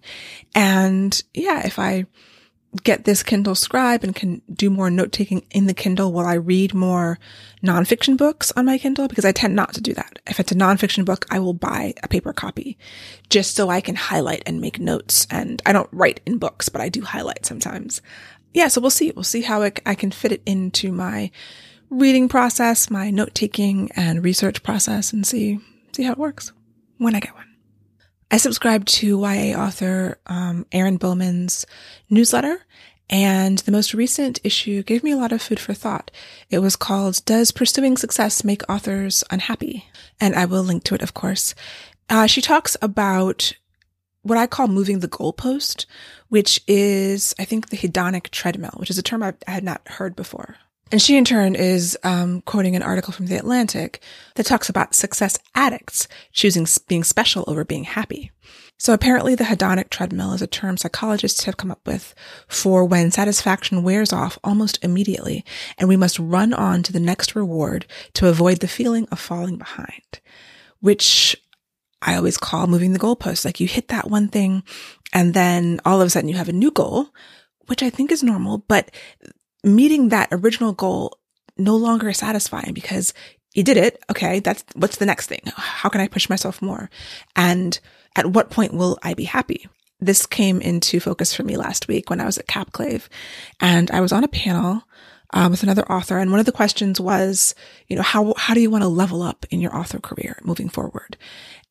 And 0.54 1.20
yeah, 1.34 1.66
if 1.66 1.80
I 1.80 2.06
get 2.82 3.04
this 3.04 3.22
Kindle 3.22 3.54
Scribe 3.54 4.04
and 4.04 4.14
can 4.14 4.42
do 4.52 4.70
more 4.70 4.90
note 4.90 5.12
taking 5.12 5.44
in 5.50 5.66
the 5.66 5.74
Kindle 5.74 6.12
while 6.12 6.26
I 6.26 6.34
read 6.34 6.74
more 6.74 7.18
nonfiction 7.62 8.16
books 8.16 8.52
on 8.56 8.66
my 8.66 8.78
Kindle 8.78 9.08
because 9.08 9.24
I 9.24 9.32
tend 9.32 9.54
not 9.54 9.74
to 9.74 9.80
do 9.80 9.94
that. 9.94 10.18
If 10.26 10.40
it's 10.40 10.52
a 10.52 10.56
nonfiction 10.56 11.04
book, 11.04 11.26
I 11.30 11.38
will 11.38 11.54
buy 11.54 11.94
a 12.02 12.08
paper 12.08 12.32
copy 12.32 12.78
just 13.30 13.54
so 13.54 13.68
I 13.68 13.80
can 13.80 13.94
highlight 13.94 14.42
and 14.46 14.60
make 14.60 14.78
notes. 14.78 15.26
And 15.30 15.60
I 15.66 15.72
don't 15.72 15.90
write 15.92 16.20
in 16.26 16.38
books, 16.38 16.68
but 16.68 16.80
I 16.80 16.88
do 16.88 17.02
highlight 17.02 17.46
sometimes. 17.46 18.02
Yeah, 18.54 18.68
so 18.68 18.80
we'll 18.80 18.90
see. 18.90 19.10
We'll 19.10 19.24
see 19.24 19.42
how 19.42 19.62
I 19.62 19.70
can 19.94 20.10
fit 20.10 20.32
it 20.32 20.42
into 20.46 20.92
my 20.92 21.30
reading 21.90 22.28
process, 22.28 22.90
my 22.90 23.10
note 23.10 23.34
taking 23.34 23.90
and 23.92 24.24
research 24.24 24.62
process 24.62 25.12
and 25.12 25.26
see, 25.26 25.60
see 25.92 26.02
how 26.02 26.12
it 26.12 26.18
works 26.18 26.52
when 26.98 27.14
I 27.14 27.20
get 27.20 27.34
one. 27.34 27.55
I 28.30 28.38
subscribe 28.38 28.84
to 28.86 29.20
YA 29.20 29.56
author 29.56 30.18
um, 30.26 30.66
Erin 30.72 30.96
Bowman's 30.96 31.64
newsletter, 32.10 32.60
and 33.08 33.58
the 33.58 33.72
most 33.72 33.94
recent 33.94 34.40
issue 34.42 34.82
gave 34.82 35.04
me 35.04 35.12
a 35.12 35.16
lot 35.16 35.30
of 35.30 35.40
food 35.40 35.60
for 35.60 35.74
thought. 35.74 36.10
It 36.50 36.58
was 36.58 36.74
called 36.74 37.24
Does 37.24 37.52
Pursuing 37.52 37.96
Success 37.96 38.42
Make 38.42 38.68
Authors 38.68 39.22
Unhappy? 39.30 39.86
And 40.20 40.34
I 40.34 40.44
will 40.44 40.64
link 40.64 40.82
to 40.84 40.96
it, 40.96 41.02
of 41.02 41.14
course. 41.14 41.54
Uh, 42.10 42.26
she 42.26 42.40
talks 42.40 42.76
about 42.82 43.52
what 44.22 44.38
I 44.38 44.48
call 44.48 44.66
moving 44.66 44.98
the 44.98 45.08
goalpost, 45.08 45.86
which 46.28 46.60
is, 46.66 47.32
I 47.38 47.44
think, 47.44 47.68
the 47.68 47.76
hedonic 47.76 48.30
treadmill, 48.30 48.74
which 48.76 48.90
is 48.90 48.98
a 48.98 49.02
term 49.02 49.22
I 49.22 49.34
had 49.46 49.62
not 49.62 49.86
heard 49.86 50.16
before. 50.16 50.56
And 50.92 51.02
she 51.02 51.16
in 51.16 51.24
turn 51.24 51.56
is 51.56 51.98
um, 52.04 52.42
quoting 52.42 52.76
an 52.76 52.82
article 52.82 53.12
from 53.12 53.26
The 53.26 53.36
Atlantic 53.36 54.00
that 54.36 54.46
talks 54.46 54.68
about 54.68 54.94
success 54.94 55.36
addicts 55.54 56.06
choosing 56.32 56.66
being 56.86 57.02
special 57.02 57.44
over 57.48 57.64
being 57.64 57.84
happy. 57.84 58.30
So 58.78 58.92
apparently 58.92 59.34
the 59.34 59.44
hedonic 59.44 59.90
treadmill 59.90 60.32
is 60.32 60.42
a 60.42 60.46
term 60.46 60.76
psychologists 60.76 61.44
have 61.44 61.56
come 61.56 61.70
up 61.70 61.84
with 61.86 62.14
for 62.46 62.84
when 62.84 63.10
satisfaction 63.10 63.82
wears 63.82 64.12
off 64.12 64.38
almost 64.44 64.78
immediately 64.84 65.44
and 65.78 65.88
we 65.88 65.96
must 65.96 66.18
run 66.18 66.52
on 66.52 66.82
to 66.84 66.92
the 66.92 67.00
next 67.00 67.34
reward 67.34 67.86
to 68.14 68.28
avoid 68.28 68.60
the 68.60 68.68
feeling 68.68 69.08
of 69.10 69.18
falling 69.18 69.56
behind, 69.56 70.20
which 70.80 71.36
I 72.02 72.14
always 72.14 72.36
call 72.36 72.66
moving 72.66 72.92
the 72.92 72.98
goalpost. 72.98 73.44
Like 73.44 73.58
you 73.58 73.66
hit 73.66 73.88
that 73.88 74.10
one 74.10 74.28
thing 74.28 74.62
and 75.12 75.34
then 75.34 75.80
all 75.84 76.00
of 76.00 76.06
a 76.06 76.10
sudden 76.10 76.28
you 76.28 76.36
have 76.36 76.50
a 76.50 76.52
new 76.52 76.70
goal, 76.70 77.08
which 77.66 77.82
I 77.82 77.90
think 77.90 78.12
is 78.12 78.22
normal, 78.22 78.58
but 78.68 78.90
meeting 79.66 80.08
that 80.08 80.28
original 80.32 80.72
goal 80.72 81.18
no 81.58 81.76
longer 81.76 82.08
is 82.08 82.18
satisfying 82.18 82.72
because 82.72 83.12
you 83.54 83.62
did 83.62 83.76
it. 83.76 84.02
Okay. 84.10 84.40
That's 84.40 84.64
what's 84.74 84.98
the 84.98 85.06
next 85.06 85.26
thing? 85.26 85.40
How 85.56 85.88
can 85.88 86.00
I 86.00 86.08
push 86.08 86.28
myself 86.28 86.60
more? 86.62 86.90
And 87.34 87.78
at 88.14 88.26
what 88.26 88.50
point 88.50 88.74
will 88.74 88.98
I 89.02 89.14
be 89.14 89.24
happy? 89.24 89.68
This 89.98 90.26
came 90.26 90.60
into 90.60 91.00
focus 91.00 91.34
for 91.34 91.42
me 91.42 91.56
last 91.56 91.88
week 91.88 92.10
when 92.10 92.20
I 92.20 92.26
was 92.26 92.36
at 92.36 92.46
Capclave 92.46 93.08
and 93.60 93.90
I 93.90 94.00
was 94.00 94.12
on 94.12 94.24
a 94.24 94.28
panel 94.28 94.82
um, 95.32 95.50
with 95.50 95.62
another 95.62 95.90
author. 95.90 96.18
And 96.18 96.30
one 96.30 96.40
of 96.40 96.46
the 96.46 96.52
questions 96.52 97.00
was, 97.00 97.54
you 97.88 97.96
know, 97.96 98.02
how, 98.02 98.34
how 98.36 98.52
do 98.52 98.60
you 98.60 98.70
want 98.70 98.82
to 98.82 98.88
level 98.88 99.22
up 99.22 99.46
in 99.50 99.60
your 99.60 99.74
author 99.74 99.98
career 99.98 100.38
moving 100.44 100.68
forward? 100.68 101.16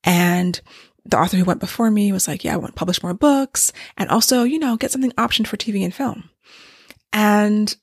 And 0.04 0.60
the 1.06 1.20
author 1.20 1.38
who 1.38 1.46
went 1.46 1.60
before 1.60 1.92
me 1.92 2.12
was 2.12 2.28
like, 2.28 2.44
yeah, 2.44 2.56
I 2.56 2.58
want 2.58 2.74
to 2.74 2.80
publish 2.80 3.04
more 3.04 3.14
books 3.14 3.72
and 3.96 4.10
also, 4.10 4.44
you 4.44 4.58
know, 4.58 4.76
get 4.76 4.92
something 4.92 5.12
optioned 5.12 5.48
for 5.48 5.58
TV 5.58 5.84
and 5.84 5.94
film. 5.94 6.30
And 7.14 7.76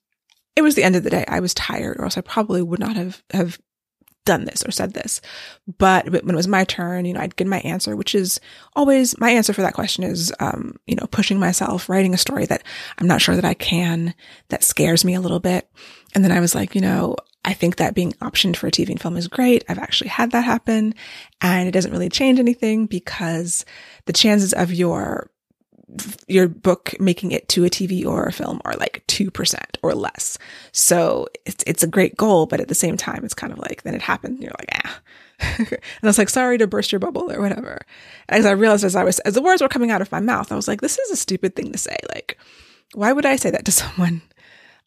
it 0.56 0.62
was 0.62 0.74
the 0.74 0.84
end 0.84 0.96
of 0.96 1.04
the 1.04 1.10
day. 1.10 1.24
I 1.28 1.40
was 1.40 1.54
tired 1.54 1.98
or 1.98 2.04
else 2.04 2.18
I 2.18 2.22
probably 2.22 2.62
would 2.62 2.80
not 2.80 2.96
have, 2.96 3.22
have 3.30 3.58
done 4.24 4.44
this 4.44 4.64
or 4.64 4.70
said 4.70 4.94
this. 4.94 5.20
But 5.78 6.08
when 6.10 6.30
it 6.30 6.36
was 6.36 6.48
my 6.48 6.64
turn, 6.64 7.04
you 7.04 7.14
know, 7.14 7.20
I'd 7.20 7.36
get 7.36 7.46
my 7.46 7.60
answer, 7.60 7.96
which 7.96 8.14
is 8.14 8.40
always 8.74 9.18
my 9.18 9.30
answer 9.30 9.52
for 9.52 9.62
that 9.62 9.74
question 9.74 10.04
is, 10.04 10.32
um, 10.40 10.76
you 10.86 10.94
know, 10.94 11.06
pushing 11.06 11.38
myself, 11.38 11.88
writing 11.88 12.14
a 12.14 12.18
story 12.18 12.46
that 12.46 12.62
I'm 12.98 13.06
not 13.06 13.20
sure 13.20 13.34
that 13.34 13.44
I 13.44 13.54
can, 13.54 14.14
that 14.48 14.64
scares 14.64 15.04
me 15.04 15.14
a 15.14 15.20
little 15.20 15.40
bit. 15.40 15.68
And 16.14 16.22
then 16.22 16.32
I 16.32 16.40
was 16.40 16.54
like, 16.54 16.74
you 16.74 16.80
know, 16.80 17.16
I 17.44 17.54
think 17.54 17.76
that 17.76 17.94
being 17.94 18.12
optioned 18.14 18.56
for 18.56 18.68
a 18.68 18.70
TV 18.70 18.90
and 18.90 19.00
film 19.00 19.16
is 19.16 19.26
great. 19.26 19.64
I've 19.68 19.78
actually 19.78 20.10
had 20.10 20.30
that 20.30 20.44
happen 20.44 20.94
and 21.40 21.68
it 21.68 21.72
doesn't 21.72 21.90
really 21.90 22.08
change 22.08 22.38
anything 22.38 22.86
because 22.86 23.64
the 24.06 24.12
chances 24.12 24.52
of 24.52 24.72
your 24.72 25.30
your 26.26 26.48
book 26.48 26.94
making 26.98 27.32
it 27.32 27.48
to 27.50 27.64
a 27.64 27.70
TV 27.70 28.06
or 28.06 28.24
a 28.24 28.32
film 28.32 28.60
are 28.64 28.74
like 28.74 29.04
2% 29.08 29.54
or 29.82 29.94
less. 29.94 30.38
So 30.72 31.26
it's, 31.44 31.62
it's 31.66 31.82
a 31.82 31.88
great 31.88 32.16
goal, 32.16 32.46
but 32.46 32.60
at 32.60 32.68
the 32.68 32.74
same 32.74 32.96
time, 32.96 33.24
it's 33.24 33.34
kind 33.34 33.52
of 33.52 33.58
like, 33.58 33.82
then 33.82 33.94
it 33.94 34.02
happened 34.02 34.34
and 34.34 34.42
you're 34.42 34.54
like, 34.58 34.70
ah. 34.84 35.00
and 35.58 35.78
I 36.02 36.06
was 36.06 36.18
like, 36.18 36.30
sorry 36.30 36.58
to 36.58 36.66
burst 36.66 36.92
your 36.92 36.98
bubble 36.98 37.30
or 37.30 37.40
whatever. 37.40 37.80
And 38.28 38.38
as 38.38 38.46
I 38.46 38.52
realized 38.52 38.84
as 38.84 38.96
I 38.96 39.04
was, 39.04 39.18
as 39.20 39.34
the 39.34 39.42
words 39.42 39.60
were 39.60 39.68
coming 39.68 39.90
out 39.90 40.02
of 40.02 40.12
my 40.12 40.20
mouth, 40.20 40.52
I 40.52 40.56
was 40.56 40.68
like, 40.68 40.80
this 40.80 40.98
is 40.98 41.10
a 41.10 41.16
stupid 41.16 41.56
thing 41.56 41.72
to 41.72 41.78
say. 41.78 41.96
Like, 42.14 42.38
why 42.94 43.12
would 43.12 43.26
I 43.26 43.36
say 43.36 43.50
that 43.50 43.64
to 43.64 43.72
someone? 43.72 44.22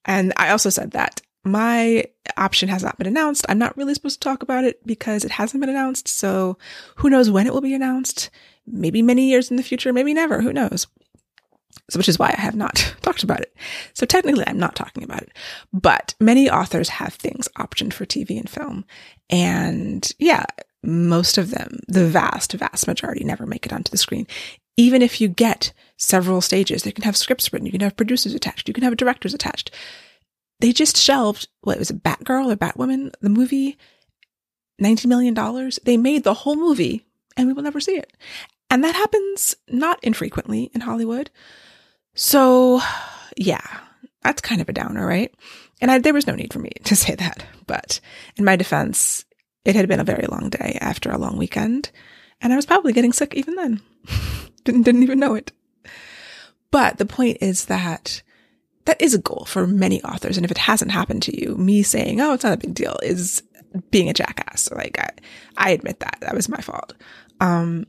And 0.06 0.34
I 0.38 0.50
also 0.50 0.70
said 0.70 0.92
that 0.92 1.22
my 1.44 2.06
option 2.38 2.70
has 2.70 2.84
not 2.84 2.98
been 2.98 3.08
announced. 3.08 3.46
I'm 3.48 3.60
not 3.60 3.78
really 3.78 3.94
supposed 3.94 4.22
to 4.22 4.28
talk 4.28 4.42
about 4.42 4.64
it 4.64 4.86
because 4.86 5.24
it 5.24 5.32
hasn't 5.32 5.62
been 5.62 5.70
announced. 5.70 6.08
So 6.08 6.58
who 6.96 7.10
knows 7.10 7.30
when 7.30 7.46
it 7.48 7.54
will 7.54 7.62
be 7.62 7.74
announced? 7.74 8.30
Maybe 8.68 9.02
many 9.02 9.30
years 9.30 9.52
in 9.52 9.58
the 9.58 9.64
future, 9.64 9.94
maybe 9.94 10.14
never. 10.14 10.42
Who 10.42 10.54
knows? 10.54 10.88
So, 11.90 12.00
which 12.00 12.10
is 12.10 12.18
why 12.18 12.34
I 12.36 12.40
have 12.40 12.56
not 12.56 12.96
talked 13.02 13.24
about 13.24 13.42
it. 13.42 13.56
So 13.94 14.06
technically 14.06 14.46
I'm 14.48 14.60
not 14.60 14.76
talking 14.76 15.04
about 15.04 15.22
it, 15.22 15.34
but 15.72 16.16
many 16.20 16.50
authors 16.50 16.90
have 16.90 17.14
things 17.14 17.48
optioned 17.58 17.94
for 17.94 18.06
TV 18.06 18.40
and 18.40 18.50
film. 18.50 18.86
And 19.30 20.12
yeah, 20.18 20.46
most 20.84 21.38
of 21.38 21.52
them, 21.52 21.80
the 21.88 22.08
vast, 22.08 22.54
vast 22.54 22.88
majority 22.88 23.24
never 23.24 23.46
make 23.46 23.66
it 23.66 23.74
onto 23.74 23.92
the 23.92 23.98
screen. 23.98 24.26
Even 24.78 25.02
if 25.02 25.22
you 25.22 25.28
get 25.28 25.74
several 25.98 26.42
stages, 26.42 26.84
they 26.84 26.92
can 26.92 27.04
have 27.04 27.16
scripts 27.16 27.52
written, 27.54 27.66
you 27.66 27.72
can 27.72 27.82
have 27.82 27.96
producers 27.96 28.34
attached, 28.34 28.68
you 28.68 28.74
can 28.74 28.84
have 28.84 28.98
directors 28.98 29.34
attached 29.34 29.72
they 30.60 30.72
just 30.72 30.98
shelved 30.98 31.48
what 31.62 31.80
was 31.80 31.92
it, 31.92 32.04
Batgirl 32.04 32.52
or 32.52 32.56
Batwoman, 32.56 33.14
the 33.22 33.30
movie, 33.30 33.78
$90 34.82 35.06
million. 35.06 35.72
They 35.84 35.98
made 35.98 36.24
the 36.24 36.34
whole 36.34 36.56
movie 36.56 37.06
and 37.38 37.48
we 37.48 37.54
will 37.54 37.64
never 37.64 37.80
see 37.80 37.98
it. 37.98 38.14
And 38.70 38.84
that 38.84 38.96
happens 38.96 39.56
not 39.70 40.04
infrequently 40.04 40.72
in 40.74 40.82
Hollywood. 40.82 41.30
So 42.14 42.82
yeah, 43.38 43.66
that's 44.24 44.42
kind 44.42 44.62
of 44.62 44.70
a 44.70 44.74
downer, 44.74 45.06
right? 45.06 45.34
And 45.82 45.92
I, 45.92 46.00
there 46.00 46.14
was 46.14 46.28
no 46.28 46.36
need 46.36 46.54
for 46.54 46.60
me 46.60 46.72
to 46.86 46.96
say 46.96 47.16
that. 47.16 47.46
But 47.68 48.00
in 48.36 48.46
my 48.46 48.56
defense, 48.56 49.26
it 49.64 49.76
had 49.76 49.88
been 49.88 50.00
a 50.00 50.06
very 50.06 50.28
long 50.28 50.50
day 50.50 50.78
after 50.82 51.12
a 51.12 51.18
long 51.18 51.38
weekend. 51.38 51.92
And 52.42 52.52
I 52.52 52.56
was 52.56 52.66
probably 52.66 52.94
getting 52.94 53.14
sick 53.14 53.34
even 53.34 53.56
then. 53.56 53.82
didn't, 54.64 54.84
didn't 54.84 55.04
even 55.04 55.20
know 55.20 55.36
it. 55.36 55.52
But 56.72 56.98
the 56.98 57.06
point 57.06 57.38
is 57.42 57.66
that 57.66 58.22
that 58.86 59.02
is 59.02 59.14
a 59.14 59.20
goal 59.20 59.46
for 59.48 59.66
many 59.66 60.04
authors. 60.04 60.38
And 60.38 60.46
if 60.46 60.52
it 60.52 60.58
hasn't 60.58 60.92
happened 60.92 61.24
to 61.24 61.40
you, 61.40 61.56
me 61.56 61.84
saying, 61.84 62.22
oh, 62.22 62.34
it's 62.34 62.44
not 62.44 62.54
a 62.54 62.58
big 62.58 62.74
deal 62.74 62.98
is 63.02 63.42
being 63.92 64.10
a 64.10 64.14
jackass. 64.14 64.72
Like 64.72 65.00
I, 65.00 65.10
I 65.58 65.72
admit 65.72 66.00
that 66.02 66.18
that 66.22 66.36
was 66.36 66.50
my 66.50 66.62
fault. 66.62 66.94
Um, 67.40 67.88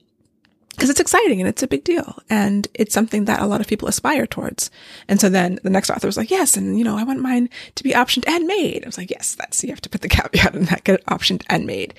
because 0.87 1.01
it's 1.01 1.01
exciting 1.01 1.41
and 1.41 1.49
it's 1.49 1.65
a 1.65 1.67
big 1.67 1.83
deal 1.83 2.17
and 2.31 2.69
it's 2.73 2.95
something 2.95 3.25
that 3.25 3.41
a 3.41 3.47
lot 3.47 3.61
of 3.61 3.67
people 3.67 3.89
aspire 3.89 4.25
towards. 4.25 4.71
And 5.09 5.21
so 5.21 5.29
then 5.29 5.59
the 5.65 5.71
next 5.71 5.91
author 5.91 6.07
was 6.07 6.17
like, 6.17 6.31
yes. 6.31 6.57
And 6.57 6.79
you 6.79 6.85
know, 6.85 6.97
I 6.97 7.03
want 7.03 7.21
mine 7.21 7.51
to 7.75 7.83
be 7.83 7.91
optioned 7.91 8.23
and 8.29 8.47
made. 8.47 8.85
I 8.85 8.87
was 8.87 8.97
like, 8.97 9.11
yes, 9.11 9.35
that's, 9.35 9.65
you 9.65 9.71
have 9.71 9.81
to 9.81 9.89
put 9.89 10.03
the 10.03 10.09
caveat 10.17 10.55
in 10.55 10.67
that, 10.67 10.85
get 10.85 11.05
optioned 11.07 11.43
and 11.49 11.67
made. 11.67 11.95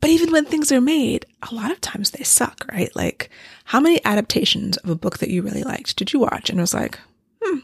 But 0.00 0.10
even 0.10 0.30
when 0.30 0.44
things 0.44 0.70
are 0.70 0.80
made, 0.80 1.24
a 1.50 1.54
lot 1.54 1.70
of 1.70 1.80
times 1.80 2.10
they 2.10 2.22
suck, 2.22 2.66
right? 2.70 2.94
Like 2.94 3.30
how 3.64 3.80
many 3.80 4.04
adaptations 4.04 4.76
of 4.76 4.90
a 4.90 4.94
book 4.94 5.18
that 5.18 5.30
you 5.30 5.40
really 5.40 5.62
liked 5.62 5.96
did 5.96 6.12
you 6.12 6.20
watch? 6.20 6.50
And 6.50 6.58
it 6.58 6.62
was 6.62 6.74
like, 6.74 6.98
hmm, 7.42 7.60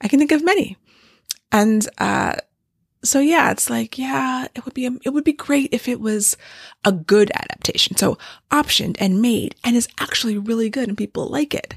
I 0.00 0.08
can 0.08 0.18
think 0.18 0.32
of 0.32 0.42
many. 0.42 0.76
And, 1.52 1.86
uh, 1.98 2.36
so 3.04 3.20
yeah, 3.20 3.50
it's 3.50 3.70
like, 3.70 3.98
yeah, 3.98 4.48
it 4.54 4.64
would 4.64 4.74
be, 4.74 4.86
um, 4.86 5.00
it 5.04 5.10
would 5.10 5.24
be 5.24 5.32
great 5.32 5.72
if 5.72 5.88
it 5.88 6.00
was 6.00 6.36
a 6.84 6.92
good 6.92 7.30
adaptation. 7.34 7.96
So 7.96 8.18
optioned 8.50 8.96
and 8.98 9.22
made 9.22 9.54
and 9.62 9.76
is 9.76 9.88
actually 10.00 10.38
really 10.38 10.70
good 10.70 10.88
and 10.88 10.98
people 10.98 11.28
like 11.28 11.54
it. 11.54 11.76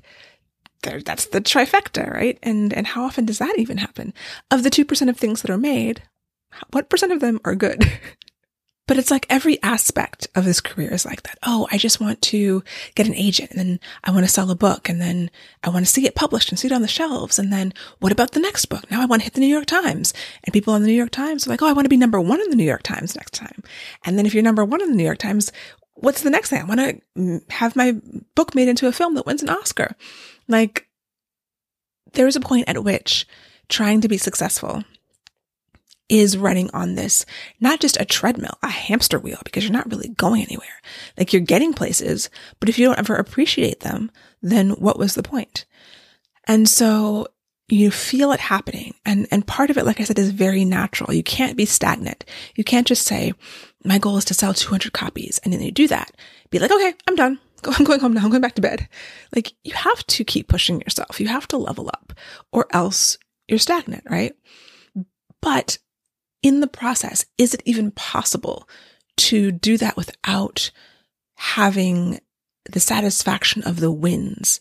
There, 0.83 1.01
that's 1.01 1.25
the 1.25 1.41
trifecta, 1.41 2.11
right? 2.11 2.37
And, 2.43 2.73
and 2.73 2.87
how 2.87 3.03
often 3.03 3.25
does 3.25 3.39
that 3.39 3.55
even 3.57 3.77
happen? 3.77 4.13
Of 4.51 4.63
the 4.63 4.69
2% 4.69 5.09
of 5.09 5.17
things 5.17 5.41
that 5.41 5.51
are 5.51 5.57
made, 5.57 6.03
what 6.71 6.89
percent 6.89 7.11
of 7.11 7.19
them 7.19 7.39
are 7.45 7.55
good? 7.55 7.83
But 8.87 8.97
it's 8.97 9.11
like 9.11 9.25
every 9.29 9.61
aspect 9.61 10.27
of 10.33 10.45
this 10.45 10.61
career 10.61 10.93
is 10.93 11.05
like 11.05 11.23
that. 11.23 11.37
Oh, 11.43 11.67
I 11.71 11.77
just 11.77 11.99
want 11.99 12.21
to 12.23 12.63
get 12.95 13.07
an 13.07 13.15
agent 13.15 13.51
and 13.51 13.59
then 13.59 13.79
I 14.03 14.11
want 14.11 14.25
to 14.25 14.31
sell 14.31 14.49
a 14.49 14.55
book 14.55 14.87
and 14.87 15.01
then 15.01 15.29
I 15.63 15.69
want 15.69 15.85
to 15.85 15.91
see 15.91 16.07
it 16.07 16.15
published 16.15 16.49
and 16.49 16.57
see 16.57 16.67
it 16.67 16.73
on 16.73 16.81
the 16.81 16.87
shelves. 16.87 17.37
And 17.37 17.51
then 17.51 17.73
what 17.99 18.13
about 18.13 18.31
the 18.31 18.39
next 18.39 18.65
book? 18.67 18.89
Now 18.89 19.01
I 19.01 19.05
want 19.05 19.21
to 19.21 19.25
hit 19.25 19.33
the 19.33 19.41
New 19.41 19.47
York 19.47 19.65
Times 19.65 20.13
and 20.43 20.53
people 20.53 20.73
on 20.73 20.81
the 20.81 20.87
New 20.87 20.93
York 20.93 21.11
Times 21.11 21.45
are 21.45 21.49
like, 21.49 21.61
Oh, 21.61 21.67
I 21.67 21.73
want 21.73 21.85
to 21.85 21.89
be 21.89 21.97
number 21.97 22.21
one 22.21 22.41
in 22.41 22.49
the 22.49 22.55
New 22.55 22.63
York 22.63 22.83
Times 22.83 23.15
next 23.15 23.33
time. 23.33 23.61
And 24.05 24.17
then 24.17 24.25
if 24.25 24.33
you're 24.33 24.43
number 24.43 24.63
one 24.63 24.81
in 24.81 24.89
the 24.89 24.95
New 24.97 25.03
York 25.03 25.19
Times, 25.19 25.51
what's 25.95 26.21
the 26.21 26.29
next 26.29 26.49
thing? 26.49 26.61
I 26.61 26.65
want 26.65 26.79
to 26.79 27.01
mm, 27.17 27.51
have 27.51 27.75
my 27.75 27.93
book 28.35 28.55
made 28.55 28.69
into 28.69 28.87
a 28.87 28.93
film 28.93 29.15
that 29.15 29.25
wins 29.25 29.43
an 29.43 29.49
Oscar. 29.49 29.95
Like 30.47 30.87
there 32.13 32.27
is 32.27 32.35
a 32.35 32.41
point 32.41 32.69
at 32.69 32.83
which 32.83 33.27
trying 33.67 34.01
to 34.01 34.07
be 34.07 34.17
successful 34.17 34.83
is 36.09 36.37
running 36.37 36.69
on 36.73 36.95
this, 36.95 37.25
not 37.59 37.79
just 37.79 37.99
a 37.99 38.05
treadmill, 38.05 38.57
a 38.63 38.69
hamster 38.69 39.19
wheel, 39.19 39.39
because 39.43 39.63
you're 39.63 39.73
not 39.73 39.89
really 39.91 40.09
going 40.09 40.41
anywhere. 40.41 40.81
Like 41.17 41.33
you're 41.33 41.41
getting 41.41 41.73
places, 41.73 42.29
but 42.59 42.69
if 42.69 42.79
you 42.79 42.85
don't 42.85 42.99
ever 42.99 43.15
appreciate 43.15 43.81
them, 43.81 44.11
then 44.41 44.71
what 44.71 44.97
was 44.97 45.15
the 45.15 45.23
point? 45.23 45.65
And 46.45 46.69
so 46.69 47.27
you 47.67 47.91
feel 47.91 48.31
it 48.31 48.39
happening. 48.39 48.93
And, 49.05 49.27
and 49.31 49.45
part 49.45 49.69
of 49.69 49.77
it, 49.77 49.85
like 49.85 49.99
I 49.99 50.05
said, 50.05 50.17
is 50.17 50.31
very 50.31 50.63
natural. 50.63 51.13
You 51.13 51.23
can't 51.23 51.57
be 51.57 51.65
stagnant. 51.65 52.23
You 52.55 52.63
can't 52.63 52.87
just 52.87 53.05
say, 53.05 53.33
my 53.83 53.97
goal 53.97 54.17
is 54.17 54.25
to 54.25 54.33
sell 54.33 54.53
200 54.53 54.93
copies. 54.93 55.39
And 55.43 55.51
then 55.51 55.61
you 55.61 55.71
do 55.71 55.87
that. 55.89 56.15
Be 56.49 56.59
like, 56.59 56.71
okay, 56.71 56.93
I'm 57.07 57.15
done. 57.15 57.39
I'm 57.65 57.83
going 57.83 57.99
home 57.99 58.13
now. 58.13 58.23
I'm 58.23 58.29
going 58.29 58.41
back 58.41 58.55
to 58.55 58.61
bed. 58.61 58.87
Like 59.35 59.53
you 59.63 59.73
have 59.73 60.05
to 60.07 60.23
keep 60.23 60.47
pushing 60.47 60.79
yourself. 60.81 61.19
You 61.19 61.27
have 61.27 61.47
to 61.49 61.57
level 61.57 61.89
up 61.89 62.13
or 62.53 62.67
else 62.71 63.17
you're 63.47 63.59
stagnant, 63.59 64.03
right? 64.09 64.33
But 65.41 65.77
in 66.41 66.59
the 66.59 66.67
process, 66.67 67.25
is 67.37 67.53
it 67.53 67.63
even 67.65 67.91
possible 67.91 68.67
to 69.17 69.51
do 69.51 69.77
that 69.77 69.97
without 69.97 70.71
having 71.35 72.19
the 72.69 72.79
satisfaction 72.79 73.63
of 73.63 73.79
the 73.79 73.91
wins 73.91 74.59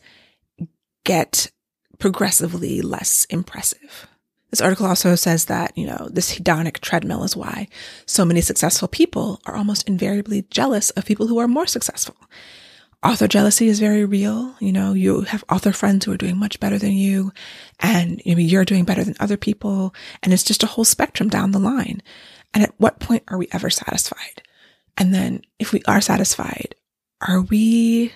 get 1.04 1.50
progressively 1.98 2.80
less 2.82 3.26
impressive? 3.26 4.06
This 4.50 4.60
article 4.60 4.86
also 4.86 5.16
says 5.16 5.46
that, 5.46 5.76
you 5.76 5.86
know, 5.86 6.08
this 6.10 6.38
hedonic 6.38 6.78
treadmill 6.78 7.24
is 7.24 7.36
why 7.36 7.68
so 8.06 8.24
many 8.24 8.40
successful 8.40 8.88
people 8.88 9.40
are 9.44 9.56
almost 9.56 9.88
invariably 9.88 10.46
jealous 10.50 10.90
of 10.90 11.04
people 11.04 11.26
who 11.26 11.38
are 11.38 11.48
more 11.48 11.66
successful 11.66 12.16
author 13.06 13.28
jealousy 13.28 13.68
is 13.68 13.78
very 13.78 14.04
real. 14.04 14.54
You 14.58 14.72
know, 14.72 14.92
you 14.92 15.20
have 15.22 15.44
author 15.48 15.72
friends 15.72 16.04
who 16.04 16.12
are 16.12 16.16
doing 16.16 16.36
much 16.36 16.58
better 16.58 16.78
than 16.78 16.92
you 16.92 17.32
and 17.78 18.20
maybe 18.26 18.44
you're 18.44 18.64
doing 18.64 18.84
better 18.84 19.04
than 19.04 19.14
other 19.20 19.36
people. 19.36 19.94
And 20.22 20.32
it's 20.32 20.42
just 20.42 20.62
a 20.62 20.66
whole 20.66 20.84
spectrum 20.84 21.28
down 21.28 21.52
the 21.52 21.60
line. 21.60 22.02
And 22.52 22.64
at 22.64 22.74
what 22.78 22.98
point 23.00 23.22
are 23.28 23.38
we 23.38 23.48
ever 23.52 23.70
satisfied? 23.70 24.42
And 24.96 25.14
then 25.14 25.42
if 25.58 25.72
we 25.72 25.82
are 25.86 26.00
satisfied, 26.00 26.74
are 27.26 27.42
we 27.42 28.12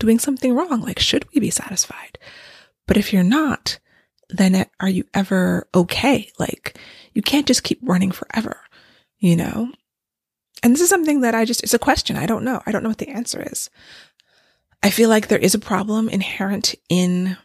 doing 0.00 0.18
something 0.18 0.54
wrong? 0.54 0.80
Like, 0.80 0.98
should 0.98 1.26
we 1.32 1.40
be 1.40 1.50
satisfied? 1.50 2.18
But 2.86 2.96
if 2.96 3.12
you're 3.12 3.22
not, 3.22 3.78
then 4.30 4.66
are 4.80 4.88
you 4.88 5.04
ever 5.14 5.68
okay? 5.74 6.30
Like, 6.38 6.78
you 7.12 7.22
can't 7.22 7.46
just 7.46 7.62
keep 7.62 7.78
running 7.82 8.10
forever, 8.10 8.58
you 9.18 9.36
know? 9.36 9.70
And 10.62 10.72
this 10.72 10.80
is 10.80 10.88
something 10.88 11.20
that 11.20 11.34
I 11.34 11.44
just, 11.44 11.62
it's 11.62 11.74
a 11.74 11.78
question. 11.78 12.16
I 12.16 12.26
don't 12.26 12.44
know. 12.44 12.62
I 12.64 12.72
don't 12.72 12.82
know 12.82 12.88
what 12.88 12.98
the 12.98 13.10
answer 13.10 13.46
is. 13.52 13.68
I 14.84 14.90
feel 14.90 15.08
like 15.08 15.28
there 15.28 15.38
is 15.38 15.54
a 15.54 15.58
problem 15.58 16.10
inherent 16.10 16.74
in 16.90 17.38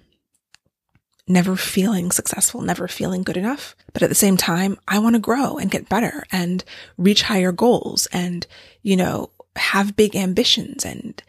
never 1.26 1.56
feeling 1.56 2.12
successful, 2.12 2.62
never 2.62 2.86
feeling 2.90 3.24
good 3.24 3.38
enough. 3.38 3.78
But 3.94 4.04
at 4.04 4.10
the 4.10 4.16
same 4.16 4.36
time, 4.36 4.78
I 4.90 5.00
want 5.00 5.16
to 5.16 5.22
grow 5.22 5.58
and 5.58 5.72
get 5.72 5.88
better 5.88 6.26
and 6.34 6.66
reach 6.98 7.22
higher 7.22 7.54
goals 7.54 8.08
and, 8.12 8.46
you 8.82 8.98
know, 8.98 9.30
have 9.56 9.96
big 9.96 10.18
ambitions 10.18 10.84
and, 10.84 11.24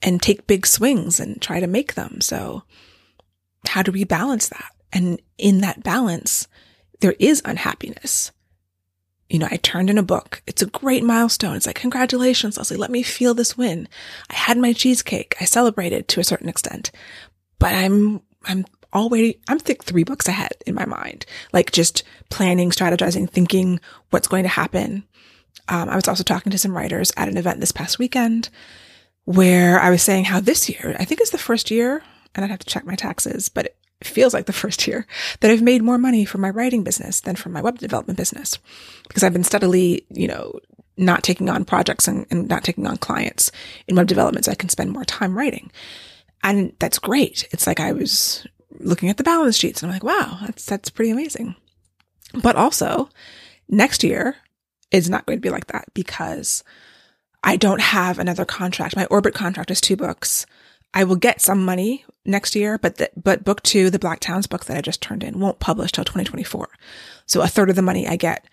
and 0.00 0.22
take 0.22 0.46
big 0.46 0.66
swings 0.66 1.20
and 1.20 1.42
try 1.42 1.60
to 1.60 1.66
make 1.66 1.94
them. 1.94 2.22
So 2.22 2.62
how 3.68 3.82
do 3.82 3.92
we 3.92 4.04
balance 4.04 4.48
that? 4.48 4.70
And 4.90 5.20
in 5.36 5.60
that 5.60 5.82
balance, 5.82 6.48
there 7.00 7.14
is 7.18 7.42
unhappiness 7.44 8.32
you 9.32 9.38
know, 9.38 9.48
I 9.50 9.56
turned 9.56 9.88
in 9.88 9.96
a 9.96 10.02
book. 10.02 10.42
It's 10.46 10.60
a 10.60 10.66
great 10.66 11.02
milestone. 11.02 11.56
It's 11.56 11.66
like, 11.66 11.76
congratulations, 11.76 12.58
Leslye. 12.58 12.76
Let 12.76 12.90
me 12.90 13.02
feel 13.02 13.32
this 13.32 13.56
win. 13.56 13.88
I 14.28 14.34
had 14.34 14.58
my 14.58 14.74
cheesecake. 14.74 15.34
I 15.40 15.46
celebrated 15.46 16.06
to 16.08 16.20
a 16.20 16.24
certain 16.24 16.50
extent, 16.50 16.90
but 17.58 17.72
I'm, 17.72 18.20
I'm 18.44 18.66
already, 18.92 19.40
I'm 19.48 19.58
think 19.58 19.84
three 19.84 20.04
books 20.04 20.28
ahead 20.28 20.52
in 20.66 20.74
my 20.74 20.84
mind, 20.84 21.24
like 21.50 21.72
just 21.72 22.02
planning, 22.28 22.70
strategizing, 22.70 23.28
thinking 23.28 23.80
what's 24.10 24.28
going 24.28 24.42
to 24.42 24.50
happen. 24.50 25.04
Um, 25.66 25.88
I 25.88 25.96
was 25.96 26.08
also 26.08 26.24
talking 26.24 26.52
to 26.52 26.58
some 26.58 26.76
writers 26.76 27.10
at 27.16 27.28
an 27.28 27.38
event 27.38 27.60
this 27.60 27.72
past 27.72 27.98
weekend 27.98 28.50
where 29.24 29.80
I 29.80 29.88
was 29.88 30.02
saying 30.02 30.26
how 30.26 30.40
this 30.40 30.68
year, 30.68 30.94
I 30.98 31.06
think 31.06 31.22
is 31.22 31.30
the 31.30 31.38
first 31.38 31.70
year, 31.70 32.02
and 32.34 32.44
I'd 32.44 32.50
have 32.50 32.58
to 32.58 32.66
check 32.66 32.84
my 32.84 32.96
taxes, 32.96 33.48
but 33.48 33.76
it 34.02 34.06
feels 34.08 34.34
like 34.34 34.46
the 34.46 34.52
first 34.52 34.88
year 34.88 35.06
that 35.38 35.50
I've 35.52 35.62
made 35.62 35.80
more 35.80 35.96
money 35.96 36.24
from 36.24 36.40
my 36.40 36.50
writing 36.50 36.82
business 36.82 37.20
than 37.20 37.36
from 37.36 37.52
my 37.52 37.62
web 37.62 37.78
development 37.78 38.16
business 38.16 38.58
because 39.06 39.22
I've 39.22 39.32
been 39.32 39.44
steadily, 39.44 40.04
you 40.10 40.26
know, 40.26 40.58
not 40.96 41.22
taking 41.22 41.48
on 41.48 41.64
projects 41.64 42.08
and, 42.08 42.26
and 42.28 42.48
not 42.48 42.64
taking 42.64 42.84
on 42.84 42.96
clients 42.96 43.52
in 43.86 43.94
web 43.94 44.08
development 44.08 44.44
so 44.44 44.50
I 44.50 44.56
can 44.56 44.70
spend 44.70 44.90
more 44.90 45.04
time 45.04 45.38
writing. 45.38 45.70
And 46.42 46.72
that's 46.80 46.98
great. 46.98 47.48
It's 47.52 47.64
like 47.64 47.78
I 47.78 47.92
was 47.92 48.44
looking 48.80 49.08
at 49.08 49.18
the 49.18 49.22
balance 49.22 49.56
sheets 49.56 49.84
and 49.84 49.92
I'm 49.92 49.94
like, 49.94 50.02
wow, 50.02 50.38
that's, 50.40 50.66
that's 50.66 50.90
pretty 50.90 51.12
amazing. 51.12 51.54
But 52.42 52.56
also 52.56 53.08
next 53.68 54.02
year 54.02 54.34
is 54.90 55.08
not 55.08 55.26
going 55.26 55.38
to 55.38 55.40
be 55.42 55.50
like 55.50 55.68
that 55.68 55.84
because 55.94 56.64
I 57.44 57.56
don't 57.56 57.80
have 57.80 58.18
another 58.18 58.44
contract. 58.44 58.96
My 58.96 59.06
orbit 59.06 59.32
contract 59.32 59.70
is 59.70 59.80
two 59.80 59.96
books. 59.96 60.44
I 60.94 61.04
will 61.04 61.16
get 61.16 61.40
some 61.40 61.64
money 61.64 62.04
next 62.24 62.54
year, 62.54 62.78
but 62.78 62.96
the, 62.96 63.10
but 63.16 63.44
book 63.44 63.62
two, 63.62 63.90
the 63.90 63.98
Black 63.98 64.20
Towns 64.20 64.46
book 64.46 64.66
that 64.66 64.76
I 64.76 64.80
just 64.80 65.00
turned 65.00 65.24
in 65.24 65.40
won't 65.40 65.58
publish 65.58 65.92
till 65.92 66.04
2024. 66.04 66.68
So 67.26 67.40
a 67.40 67.48
third 67.48 67.70
of 67.70 67.76
the 67.76 67.82
money 67.82 68.06
I 68.06 68.16
get, 68.16 68.46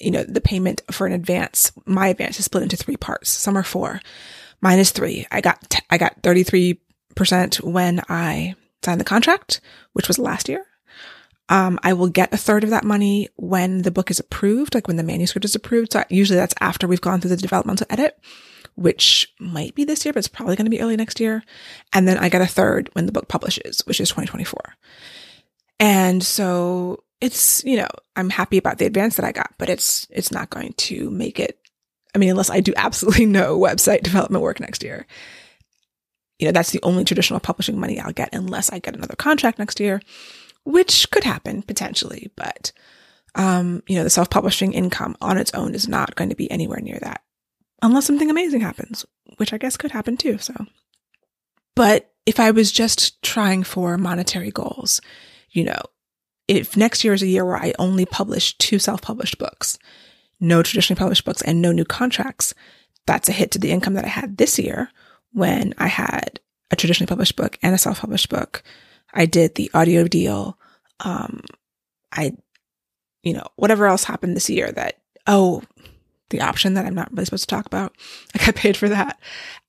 you 0.00 0.10
know, 0.10 0.24
the 0.24 0.40
payment 0.40 0.82
for 0.90 1.06
an 1.06 1.12
advance, 1.12 1.72
my 1.86 2.08
advance 2.08 2.38
is 2.38 2.46
split 2.46 2.64
into 2.64 2.76
three 2.76 2.96
parts. 2.96 3.30
Some 3.30 3.56
are 3.56 3.62
four. 3.62 4.00
Mine 4.60 4.78
is 4.78 4.90
three. 4.90 5.26
I 5.30 5.40
got, 5.40 5.70
t- 5.70 5.84
I 5.90 5.98
got 5.98 6.22
33% 6.22 6.78
when 7.62 8.00
I 8.08 8.56
signed 8.84 9.00
the 9.00 9.04
contract, 9.04 9.60
which 9.92 10.08
was 10.08 10.18
last 10.18 10.48
year. 10.48 10.66
Um, 11.48 11.78
I 11.82 11.92
will 11.92 12.08
get 12.08 12.32
a 12.32 12.38
third 12.38 12.64
of 12.64 12.70
that 12.70 12.84
money 12.84 13.28
when 13.36 13.82
the 13.82 13.90
book 13.90 14.10
is 14.10 14.18
approved, 14.18 14.74
like 14.74 14.88
when 14.88 14.96
the 14.96 15.02
manuscript 15.02 15.44
is 15.44 15.54
approved. 15.54 15.92
So 15.92 16.02
usually 16.08 16.38
that's 16.38 16.54
after 16.60 16.88
we've 16.88 17.00
gone 17.00 17.20
through 17.20 17.30
the 17.30 17.36
developmental 17.36 17.86
edit 17.90 18.18
which 18.76 19.32
might 19.38 19.74
be 19.74 19.84
this 19.84 20.04
year, 20.04 20.12
but 20.12 20.18
it's 20.18 20.28
probably 20.28 20.56
going 20.56 20.66
to 20.66 20.70
be 20.70 20.80
early 20.80 20.96
next 20.96 21.20
year. 21.20 21.42
And 21.92 22.08
then 22.08 22.18
I 22.18 22.28
get 22.28 22.42
a 22.42 22.46
third 22.46 22.90
when 22.92 23.06
the 23.06 23.12
book 23.12 23.28
publishes, 23.28 23.82
which 23.86 24.00
is 24.00 24.08
2024. 24.08 24.60
And 25.80 26.22
so 26.22 27.04
it's, 27.20 27.64
you 27.64 27.76
know, 27.76 27.88
I'm 28.16 28.30
happy 28.30 28.58
about 28.58 28.78
the 28.78 28.86
advance 28.86 29.16
that 29.16 29.24
I 29.24 29.32
got, 29.32 29.54
but 29.58 29.68
it's, 29.68 30.06
it's 30.10 30.32
not 30.32 30.50
going 30.50 30.72
to 30.74 31.10
make 31.10 31.38
it. 31.38 31.58
I 32.14 32.18
mean, 32.18 32.30
unless 32.30 32.50
I 32.50 32.60
do 32.60 32.72
absolutely 32.76 33.26
no 33.26 33.58
website 33.58 34.02
development 34.02 34.42
work 34.42 34.60
next 34.60 34.82
year, 34.82 35.06
you 36.38 36.46
know, 36.46 36.52
that's 36.52 36.72
the 36.72 36.82
only 36.82 37.04
traditional 37.04 37.40
publishing 37.40 37.78
money 37.78 38.00
I'll 38.00 38.12
get 38.12 38.34
unless 38.34 38.72
I 38.72 38.80
get 38.80 38.96
another 38.96 39.14
contract 39.14 39.58
next 39.58 39.78
year, 39.78 40.02
which 40.64 41.10
could 41.10 41.22
happen 41.22 41.62
potentially, 41.62 42.32
but, 42.34 42.72
um, 43.36 43.84
you 43.86 43.96
know, 43.96 44.04
the 44.04 44.10
self-publishing 44.10 44.72
income 44.72 45.16
on 45.20 45.38
its 45.38 45.54
own 45.54 45.76
is 45.76 45.86
not 45.86 46.16
going 46.16 46.30
to 46.30 46.36
be 46.36 46.50
anywhere 46.50 46.80
near 46.80 46.98
that 47.00 47.22
unless 47.84 48.06
something 48.06 48.30
amazing 48.30 48.60
happens, 48.60 49.04
which 49.36 49.52
I 49.52 49.58
guess 49.58 49.76
could 49.76 49.92
happen 49.92 50.16
too. 50.16 50.38
So, 50.38 50.54
but 51.76 52.12
if 52.26 52.40
I 52.40 52.50
was 52.50 52.72
just 52.72 53.22
trying 53.22 53.62
for 53.62 53.98
monetary 53.98 54.50
goals, 54.50 55.00
you 55.50 55.64
know, 55.64 55.80
if 56.48 56.76
next 56.76 57.04
year 57.04 57.12
is 57.12 57.22
a 57.22 57.26
year 57.26 57.44
where 57.44 57.56
I 57.56 57.74
only 57.78 58.06
publish 58.06 58.56
two 58.58 58.78
self-published 58.78 59.38
books, 59.38 59.78
no 60.40 60.62
traditionally 60.62 60.98
published 60.98 61.24
books 61.24 61.42
and 61.42 61.60
no 61.60 61.72
new 61.72 61.84
contracts, 61.84 62.54
that's 63.06 63.28
a 63.28 63.32
hit 63.32 63.50
to 63.52 63.58
the 63.58 63.70
income 63.70 63.94
that 63.94 64.04
I 64.04 64.08
had 64.08 64.38
this 64.38 64.58
year 64.58 64.90
when 65.32 65.74
I 65.78 65.88
had 65.88 66.40
a 66.70 66.76
traditionally 66.76 67.08
published 67.08 67.36
book 67.36 67.58
and 67.62 67.74
a 67.74 67.78
self-published 67.78 68.30
book. 68.30 68.62
I 69.12 69.26
did 69.26 69.54
the 69.54 69.70
audio 69.74 70.08
deal. 70.08 70.58
Um, 71.00 71.42
I, 72.12 72.32
you 73.22 73.34
know, 73.34 73.46
whatever 73.56 73.86
else 73.86 74.04
happened 74.04 74.36
this 74.36 74.48
year 74.48 74.72
that, 74.72 75.00
oh, 75.26 75.62
the 76.34 76.44
option 76.44 76.74
that 76.74 76.84
I'm 76.84 76.94
not 76.94 77.12
really 77.12 77.24
supposed 77.24 77.48
to 77.48 77.54
talk 77.54 77.66
about. 77.66 77.94
I 78.34 78.44
got 78.44 78.56
paid 78.56 78.76
for 78.76 78.88
that. 78.88 79.20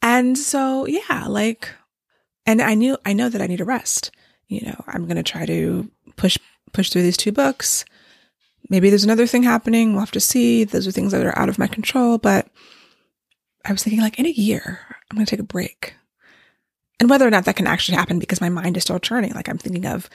And 0.02 0.38
so, 0.38 0.86
yeah, 0.88 1.26
like, 1.28 1.70
and 2.46 2.62
I 2.62 2.74
knew, 2.74 2.98
I 3.06 3.14
know 3.14 3.30
that 3.30 3.42
I 3.42 3.48
need 3.48 3.62
a 3.62 3.66
rest. 3.66 4.12
You 4.48 4.62
know, 4.66 4.84
I'm 4.88 5.06
going 5.06 5.18
to 5.18 5.24
try 5.24 5.46
to 5.46 5.90
push, 6.16 6.38
push 6.74 6.90
through 6.90 7.04
these 7.04 7.18
two 7.18 7.32
books. 7.32 7.86
Maybe 8.70 8.90
there's 8.90 9.04
another 9.04 9.28
thing 9.28 9.44
happening. 9.44 9.92
We'll 9.92 10.00
have 10.00 10.12
to 10.12 10.20
see. 10.20 10.64
Those 10.64 10.88
are 10.88 10.92
things 10.92 11.12
that 11.12 11.26
are 11.26 11.38
out 11.38 11.50
of 11.50 11.60
my 11.60 11.68
control. 11.68 12.18
But 12.18 12.48
I 13.64 13.72
was 13.72 13.84
thinking, 13.84 14.02
like, 14.02 14.18
in 14.18 14.26
a 14.26 14.30
year, 14.30 14.80
I'm 14.90 15.18
going 15.18 15.26
to 15.26 15.30
take 15.30 15.40
a 15.40 15.44
break. 15.44 15.94
And 17.00 17.10
whether 17.10 17.28
or 17.28 17.32
not 17.32 17.46
that 17.46 17.58
can 17.58 17.68
actually 17.68 17.98
happen 17.98 18.18
because 18.18 18.42
my 18.42 18.50
mind 18.50 18.78
is 18.78 18.84
still 18.84 19.00
churning. 19.00 19.34
Like, 19.34 19.50
I'm 19.50 19.60
thinking 19.60 19.86
of 19.86 20.10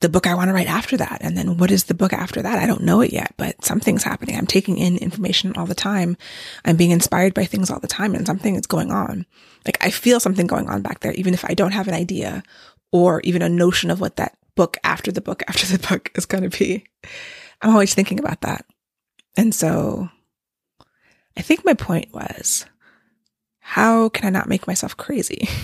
the 0.00 0.08
book 0.08 0.26
I 0.26 0.34
want 0.34 0.48
to 0.48 0.54
write 0.54 0.68
after 0.68 0.96
that. 0.96 1.18
And 1.22 1.36
then 1.36 1.56
what 1.56 1.70
is 1.70 1.84
the 1.84 1.94
book 1.94 2.12
after 2.12 2.40
that? 2.40 2.58
I 2.58 2.66
don't 2.66 2.82
know 2.82 3.00
it 3.00 3.12
yet, 3.12 3.34
but 3.36 3.64
something's 3.64 4.04
happening. 4.04 4.36
I'm 4.36 4.46
taking 4.46 4.78
in 4.78 4.96
information 4.96 5.54
all 5.56 5.66
the 5.66 5.74
time. 5.74 6.16
I'm 6.64 6.76
being 6.76 6.92
inspired 6.92 7.34
by 7.34 7.44
things 7.44 7.70
all 7.70 7.80
the 7.80 7.88
time 7.88 8.14
and 8.14 8.26
something 8.26 8.54
is 8.54 8.66
going 8.66 8.92
on. 8.92 9.26
Like 9.66 9.78
I 9.84 9.90
feel 9.90 10.20
something 10.20 10.46
going 10.46 10.68
on 10.68 10.82
back 10.82 11.00
there, 11.00 11.12
even 11.12 11.34
if 11.34 11.44
I 11.44 11.54
don't 11.54 11.72
have 11.72 11.88
an 11.88 11.94
idea 11.94 12.44
or 12.92 13.20
even 13.22 13.42
a 13.42 13.48
notion 13.48 13.90
of 13.90 14.00
what 14.00 14.16
that 14.16 14.38
book 14.54 14.76
after 14.84 15.10
the 15.10 15.20
book 15.20 15.42
after 15.48 15.66
the 15.66 15.86
book 15.88 16.12
is 16.14 16.26
going 16.26 16.48
to 16.48 16.58
be. 16.58 16.84
I'm 17.60 17.70
always 17.70 17.94
thinking 17.94 18.20
about 18.20 18.42
that. 18.42 18.64
And 19.36 19.52
so 19.54 20.08
I 21.36 21.42
think 21.42 21.64
my 21.64 21.74
point 21.74 22.12
was, 22.12 22.66
how 23.58 24.08
can 24.10 24.26
I 24.26 24.30
not 24.30 24.48
make 24.48 24.66
myself 24.66 24.96
crazy? 24.96 25.48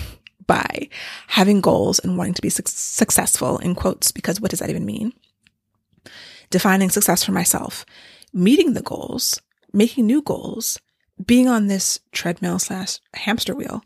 by 0.47 0.89
having 1.27 1.61
goals 1.61 1.99
and 1.99 2.17
wanting 2.17 2.33
to 2.35 2.41
be 2.41 2.49
su- 2.49 2.63
successful 2.65 3.57
in 3.59 3.75
quotes, 3.75 4.11
because 4.11 4.39
what 4.39 4.51
does 4.51 4.59
that 4.59 4.69
even 4.69 4.85
mean? 4.85 5.13
Defining 6.49 6.89
success 6.89 7.23
for 7.23 7.31
myself, 7.31 7.85
meeting 8.33 8.73
the 8.73 8.81
goals, 8.81 9.41
making 9.73 10.05
new 10.05 10.21
goals, 10.21 10.79
being 11.23 11.47
on 11.47 11.67
this 11.67 11.99
treadmill 12.11 12.59
slash 12.59 12.99
hamster 13.13 13.55
wheel 13.55 13.83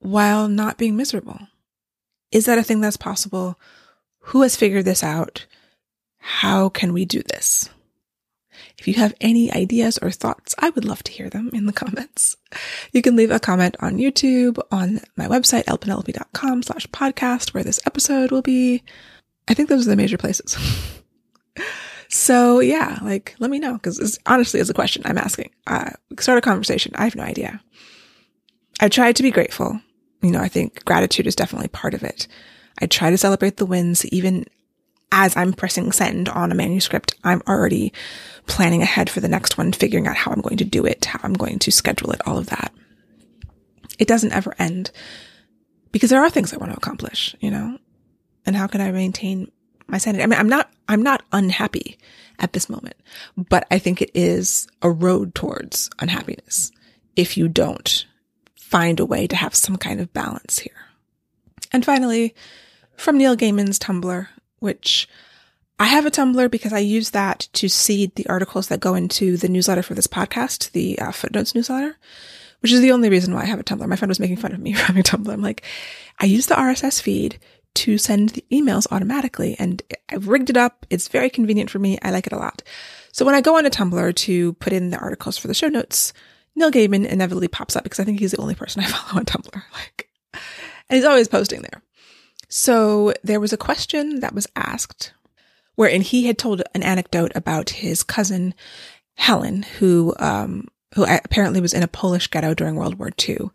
while 0.00 0.48
not 0.48 0.78
being 0.78 0.96
miserable. 0.96 1.38
Is 2.32 2.46
that 2.46 2.58
a 2.58 2.62
thing 2.62 2.80
that's 2.80 2.96
possible? 2.96 3.58
Who 4.24 4.42
has 4.42 4.56
figured 4.56 4.84
this 4.84 5.02
out? 5.02 5.46
How 6.18 6.68
can 6.68 6.92
we 6.92 7.04
do 7.04 7.22
this? 7.22 7.68
If 8.80 8.88
you 8.88 8.94
have 8.94 9.14
any 9.20 9.52
ideas 9.52 9.98
or 9.98 10.10
thoughts, 10.10 10.54
I 10.58 10.70
would 10.70 10.86
love 10.86 11.02
to 11.04 11.12
hear 11.12 11.28
them 11.28 11.50
in 11.52 11.66
the 11.66 11.72
comments. 11.84 12.36
You 12.92 13.02
can 13.02 13.14
leave 13.14 13.30
a 13.30 13.38
comment 13.38 13.76
on 13.78 13.98
YouTube, 13.98 14.58
on 14.72 15.00
my 15.16 15.26
website, 15.26 15.64
lpenelope.com 15.64 16.62
slash 16.62 16.86
podcast, 16.86 17.52
where 17.52 17.62
this 17.62 17.80
episode 17.86 18.30
will 18.30 18.42
be. 18.42 18.82
I 19.48 19.54
think 19.54 19.68
those 19.68 19.86
are 19.86 19.90
the 19.90 19.96
major 19.96 20.16
places. 20.16 20.56
so 22.08 22.60
yeah, 22.60 22.98
like, 23.02 23.36
let 23.38 23.50
me 23.50 23.58
know, 23.58 23.74
because 23.74 24.18
honestly 24.24 24.60
is 24.60 24.70
a 24.70 24.74
question 24.74 25.02
I'm 25.04 25.18
asking. 25.18 25.50
Uh, 25.66 25.90
start 26.18 26.38
a 26.38 26.42
conversation. 26.42 26.92
I 26.94 27.04
have 27.04 27.16
no 27.16 27.22
idea. 27.22 27.60
I 28.80 28.88
try 28.88 29.12
to 29.12 29.22
be 29.22 29.30
grateful. 29.30 29.78
You 30.22 30.30
know, 30.30 30.40
I 30.40 30.48
think 30.48 30.86
gratitude 30.86 31.26
is 31.26 31.36
definitely 31.36 31.68
part 31.68 31.92
of 31.92 32.02
it. 32.02 32.26
I 32.80 32.86
try 32.86 33.10
to 33.10 33.18
celebrate 33.18 33.58
the 33.58 33.66
wins, 33.66 34.06
even 34.06 34.46
as 35.12 35.36
I'm 35.36 35.52
pressing 35.52 35.92
send 35.92 36.28
on 36.28 36.52
a 36.52 36.54
manuscript, 36.54 37.14
I'm 37.24 37.42
already 37.48 37.92
planning 38.46 38.82
ahead 38.82 39.10
for 39.10 39.20
the 39.20 39.28
next 39.28 39.58
one, 39.58 39.72
figuring 39.72 40.06
out 40.06 40.16
how 40.16 40.30
I'm 40.30 40.40
going 40.40 40.56
to 40.58 40.64
do 40.64 40.84
it, 40.84 41.04
how 41.04 41.20
I'm 41.22 41.34
going 41.34 41.58
to 41.60 41.72
schedule 41.72 42.12
it, 42.12 42.20
all 42.26 42.38
of 42.38 42.46
that. 42.46 42.72
It 43.98 44.08
doesn't 44.08 44.32
ever 44.32 44.54
end 44.58 44.90
because 45.92 46.10
there 46.10 46.22
are 46.22 46.30
things 46.30 46.52
I 46.52 46.58
want 46.58 46.72
to 46.72 46.78
accomplish, 46.78 47.34
you 47.40 47.50
know? 47.50 47.78
And 48.46 48.56
how 48.56 48.66
can 48.66 48.80
I 48.80 48.90
maintain 48.92 49.50
my 49.86 49.98
sanity? 49.98 50.22
I 50.22 50.26
mean, 50.26 50.38
I'm 50.38 50.48
not, 50.48 50.70
I'm 50.88 51.02
not 51.02 51.22
unhappy 51.32 51.98
at 52.38 52.52
this 52.52 52.70
moment, 52.70 52.96
but 53.36 53.66
I 53.70 53.78
think 53.78 54.00
it 54.00 54.10
is 54.14 54.66
a 54.80 54.90
road 54.90 55.34
towards 55.34 55.90
unhappiness 55.98 56.72
if 57.16 57.36
you 57.36 57.48
don't 57.48 58.06
find 58.56 59.00
a 59.00 59.06
way 59.06 59.26
to 59.26 59.36
have 59.36 59.54
some 59.54 59.76
kind 59.76 60.00
of 60.00 60.12
balance 60.12 60.60
here. 60.60 60.72
And 61.72 61.84
finally, 61.84 62.34
from 62.96 63.18
Neil 63.18 63.36
Gaiman's 63.36 63.78
Tumblr, 63.78 64.28
which 64.60 65.08
I 65.80 65.86
have 65.86 66.04
a 66.06 66.10
Tumblr 66.10 66.50
because 66.50 66.72
I 66.72 66.78
use 66.78 67.10
that 67.10 67.48
to 67.54 67.68
seed 67.68 68.14
the 68.14 68.26
articles 68.28 68.68
that 68.68 68.80
go 68.80 68.94
into 68.94 69.36
the 69.36 69.48
newsletter 69.48 69.82
for 69.82 69.94
this 69.94 70.06
podcast, 70.06 70.72
the 70.72 70.98
uh, 70.98 71.10
footnotes 71.10 71.54
newsletter, 71.54 71.96
which 72.60 72.70
is 72.70 72.82
the 72.82 72.92
only 72.92 73.08
reason 73.08 73.32
why 73.32 73.42
I 73.42 73.46
have 73.46 73.58
a 73.58 73.64
Tumblr. 73.64 73.86
My 73.86 73.96
friend 73.96 74.10
was 74.10 74.20
making 74.20 74.36
fun 74.36 74.52
of 74.52 74.60
me 74.60 74.72
for 74.74 74.84
having 74.84 75.00
a 75.00 75.02
Tumblr. 75.02 75.32
I'm 75.32 75.40
like, 75.40 75.64
I 76.18 76.26
use 76.26 76.46
the 76.46 76.54
RSS 76.54 77.00
feed 77.00 77.38
to 77.72 77.96
send 77.98 78.30
the 78.30 78.44
emails 78.52 78.86
automatically 78.90 79.56
and 79.58 79.82
I've 80.10 80.28
rigged 80.28 80.50
it 80.50 80.56
up. 80.56 80.84
It's 80.90 81.08
very 81.08 81.30
convenient 81.30 81.70
for 81.70 81.78
me. 81.78 81.98
I 82.02 82.10
like 82.10 82.26
it 82.26 82.32
a 82.32 82.38
lot. 82.38 82.62
So 83.12 83.24
when 83.24 83.34
I 83.34 83.40
go 83.40 83.56
on 83.56 83.64
a 83.64 83.70
Tumblr 83.70 84.14
to 84.14 84.52
put 84.54 84.72
in 84.72 84.90
the 84.90 84.98
articles 84.98 85.38
for 85.38 85.48
the 85.48 85.54
show 85.54 85.68
notes, 85.68 86.12
Neil 86.54 86.70
Gaiman 86.70 87.06
inevitably 87.06 87.48
pops 87.48 87.74
up 87.74 87.84
because 87.84 88.00
I 88.00 88.04
think 88.04 88.20
he's 88.20 88.32
the 88.32 88.40
only 88.40 88.54
person 88.54 88.82
I 88.82 88.86
follow 88.88 89.20
on 89.20 89.24
Tumblr. 89.24 89.62
Like, 89.72 90.10
and 90.34 90.96
he's 90.96 91.04
always 91.04 91.28
posting 91.28 91.62
there. 91.62 91.82
So 92.50 93.14
there 93.22 93.40
was 93.40 93.52
a 93.52 93.56
question 93.56 94.20
that 94.20 94.34
was 94.34 94.48
asked 94.56 95.12
wherein 95.76 96.02
he 96.02 96.26
had 96.26 96.36
told 96.36 96.62
an 96.74 96.82
anecdote 96.82 97.32
about 97.34 97.70
his 97.70 98.02
cousin 98.02 98.52
Helen, 99.14 99.62
who, 99.62 100.14
um, 100.18 100.68
who 100.94 101.04
apparently 101.04 101.60
was 101.60 101.72
in 101.72 101.82
a 101.82 101.88
Polish 101.88 102.26
ghetto 102.26 102.52
during 102.52 102.74
World 102.74 102.98
War 102.98 103.10
II 103.26 103.50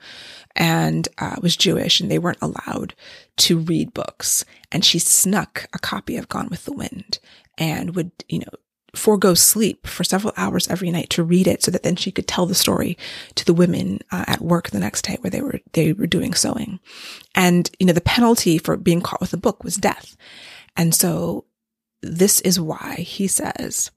and 0.55 1.07
uh, 1.17 1.35
was 1.41 1.57
Jewish 1.57 1.99
and 1.99 2.09
they 2.09 2.17
weren't 2.17 2.41
allowed 2.41 2.95
to 3.37 3.59
read 3.59 3.93
books. 3.93 4.45
And 4.71 4.85
she 4.85 4.97
snuck 4.97 5.67
a 5.73 5.77
copy 5.77 6.17
of 6.17 6.29
Gone 6.29 6.47
with 6.49 6.65
the 6.65 6.73
Wind 6.73 7.19
and 7.57 7.95
would, 7.95 8.11
you 8.29 8.39
know, 8.39 8.57
forego 8.95 9.33
sleep 9.33 9.85
for 9.87 10.03
several 10.03 10.33
hours 10.37 10.67
every 10.69 10.91
night 10.91 11.09
to 11.09 11.23
read 11.23 11.47
it 11.47 11.63
so 11.63 11.71
that 11.71 11.83
then 11.83 11.95
she 11.95 12.11
could 12.11 12.27
tell 12.27 12.45
the 12.45 12.55
story 12.55 12.97
to 13.35 13.45
the 13.45 13.53
women 13.53 13.99
uh, 14.11 14.25
at 14.27 14.41
work 14.41 14.69
the 14.69 14.79
next 14.79 15.03
day 15.03 15.17
where 15.21 15.31
they 15.31 15.41
were 15.41 15.59
they 15.73 15.93
were 15.93 16.07
doing 16.07 16.33
sewing 16.33 16.79
and 17.33 17.69
you 17.79 17.85
know 17.85 17.93
the 17.93 18.01
penalty 18.01 18.57
for 18.57 18.77
being 18.77 19.01
caught 19.01 19.21
with 19.21 19.33
a 19.33 19.37
book 19.37 19.63
was 19.63 19.75
death 19.75 20.15
and 20.75 20.95
so 20.95 21.45
this 22.01 22.41
is 22.41 22.59
why 22.59 22.95
he 22.95 23.27
says 23.27 23.91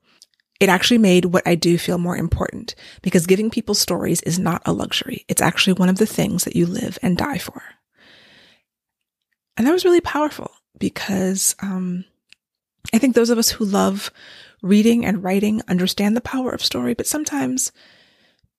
it 0.61 0.69
actually 0.69 0.99
made 0.99 1.27
what 1.27 1.47
I 1.47 1.55
do 1.55 1.79
feel 1.79 1.99
more 1.99 2.17
important 2.17 2.75
because 3.03 3.27
giving 3.27 3.51
people 3.51 3.75
stories 3.75 4.21
is 4.23 4.39
not 4.39 4.63
a 4.67 4.73
luxury. 4.73 5.25
It's 5.29 5.43
actually 5.43 5.75
one 5.75 5.89
of 5.89 5.99
the 5.99 6.07
things 6.07 6.45
that 6.45 6.57
you 6.57 6.67
live 6.67 6.99
and 7.01 7.17
die 7.17 7.39
for. 7.39 7.63
And 9.57 9.67
that 9.67 9.73
was 9.73 9.85
really 9.85 10.01
powerful 10.01 10.51
because 10.79 11.55
um, 11.63 12.05
I 12.93 12.99
think 12.99 13.15
those 13.15 13.31
of 13.31 13.39
us 13.39 13.51
who 13.51 13.65
love 13.65 14.11
reading 14.63 15.05
and 15.05 15.23
writing 15.23 15.63
understand 15.69 16.17
the 16.17 16.21
power 16.21 16.51
of 16.51 16.65
story, 16.65 16.95
but 16.95 17.07
sometimes 17.07 17.73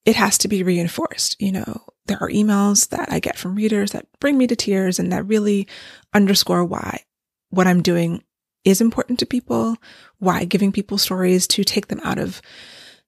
it 0.05 0.15
has 0.15 0.37
to 0.39 0.47
be 0.47 0.63
reinforced. 0.63 1.35
You 1.39 1.51
know, 1.51 1.83
there 2.05 2.21
are 2.21 2.29
emails 2.29 2.89
that 2.89 3.11
I 3.11 3.19
get 3.19 3.37
from 3.37 3.55
readers 3.55 3.91
that 3.91 4.07
bring 4.19 4.37
me 4.37 4.47
to 4.47 4.55
tears 4.55 4.99
and 4.99 5.11
that 5.11 5.27
really 5.27 5.67
underscore 6.13 6.65
why 6.65 7.03
what 7.49 7.67
I'm 7.67 7.81
doing 7.81 8.23
is 8.63 8.81
important 8.81 9.19
to 9.19 9.25
people, 9.25 9.77
why 10.19 10.45
giving 10.45 10.71
people 10.71 10.97
stories 10.97 11.47
to 11.47 11.63
take 11.63 11.87
them 11.87 12.01
out 12.03 12.19
of, 12.19 12.41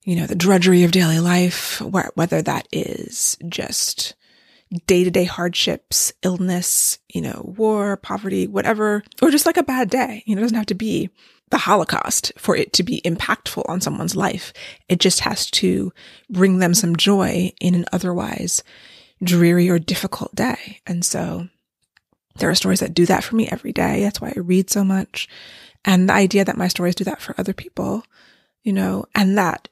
you 0.04 0.15
know, 0.15 0.25
the 0.25 0.36
drudgery 0.36 0.84
of 0.84 0.91
daily 0.91 1.19
life, 1.19 1.82
whether 1.82 2.41
that 2.41 2.67
is 2.71 3.38
just 3.47 4.15
day 4.88 5.04
to 5.04 5.12
day 5.12 5.25
hardships, 5.25 6.13
illness, 6.23 6.99
you 7.10 7.21
know, 7.21 7.54
war, 7.58 7.97
poverty, 7.97 8.47
whatever, 8.47 9.04
or 9.21 9.30
just 9.30 9.45
like 9.45 9.58
a 9.58 9.63
bad 9.63 9.89
day. 9.89 10.23
You 10.25 10.36
know, 10.36 10.39
it 10.39 10.43
doesn't 10.43 10.58
have 10.58 10.65
to 10.67 10.75
be 10.75 11.10
the 11.51 11.57
Holocaust 11.57 12.31
for 12.37 12.55
it 12.55 12.73
to 12.73 12.83
be 12.83 13.01
impactful 13.05 13.67
on 13.69 13.81
someone's 13.81 14.15
life. 14.15 14.51
It 14.89 14.99
just 14.99 15.19
has 15.21 15.51
to 15.51 15.93
bring 16.29 16.59
them 16.59 16.73
some 16.73 16.95
joy 16.95 17.53
in 17.61 17.75
an 17.75 17.85
otherwise 17.91 18.63
dreary 19.23 19.69
or 19.69 19.77
difficult 19.77 20.33
day. 20.33 20.81
And 20.87 21.05
so 21.05 21.47
there 22.37 22.49
are 22.49 22.55
stories 22.55 22.79
that 22.79 22.93
do 22.93 23.05
that 23.05 23.23
for 23.23 23.35
me 23.35 23.47
every 23.49 23.73
day. 23.73 24.01
That's 24.01 24.19
why 24.19 24.33
I 24.35 24.39
read 24.39 24.69
so 24.69 24.83
much. 24.83 25.27
And 25.85 26.09
the 26.09 26.13
idea 26.13 26.45
that 26.45 26.57
my 26.57 26.67
stories 26.67 26.95
do 26.95 27.03
that 27.03 27.21
for 27.21 27.35
other 27.37 27.53
people, 27.53 28.03
you 28.63 28.73
know, 28.73 29.05
and 29.13 29.37
that 29.37 29.67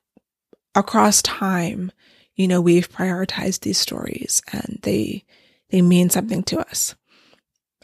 across 0.75 1.21
time, 1.21 1.91
you 2.35 2.47
know, 2.47 2.61
we've 2.61 2.91
prioritized 2.91 3.61
these 3.61 3.77
stories 3.77 4.41
and 4.51 4.79
they, 4.81 5.23
they 5.69 5.81
mean 5.81 6.09
something 6.09 6.43
to 6.43 6.59
us. 6.59 6.95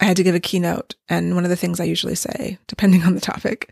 I 0.01 0.05
had 0.05 0.17
to 0.17 0.23
give 0.23 0.35
a 0.35 0.39
keynote 0.39 0.95
and 1.07 1.35
one 1.35 1.45
of 1.45 1.49
the 1.49 1.55
things 1.55 1.79
I 1.79 1.85
usually 1.85 2.15
say, 2.15 2.57
depending 2.67 3.03
on 3.03 3.15
the 3.15 3.21
topic, 3.21 3.71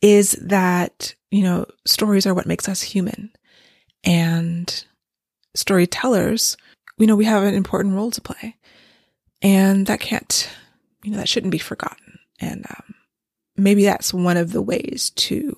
is 0.00 0.32
that, 0.42 1.14
you 1.30 1.42
know, 1.42 1.66
stories 1.86 2.26
are 2.26 2.34
what 2.34 2.46
makes 2.46 2.68
us 2.68 2.82
human 2.82 3.30
and 4.04 4.84
storytellers, 5.54 6.56
you 6.98 7.06
know, 7.06 7.16
we 7.16 7.24
have 7.24 7.42
an 7.42 7.54
important 7.54 7.94
role 7.94 8.10
to 8.10 8.20
play 8.20 8.56
and 9.40 9.86
that 9.86 10.00
can't, 10.00 10.50
you 11.02 11.10
know, 11.10 11.16
that 11.18 11.28
shouldn't 11.28 11.52
be 11.52 11.58
forgotten. 11.58 12.18
And 12.40 12.66
um, 12.68 12.94
maybe 13.56 13.84
that's 13.84 14.12
one 14.12 14.36
of 14.36 14.52
the 14.52 14.62
ways 14.62 15.10
to 15.10 15.56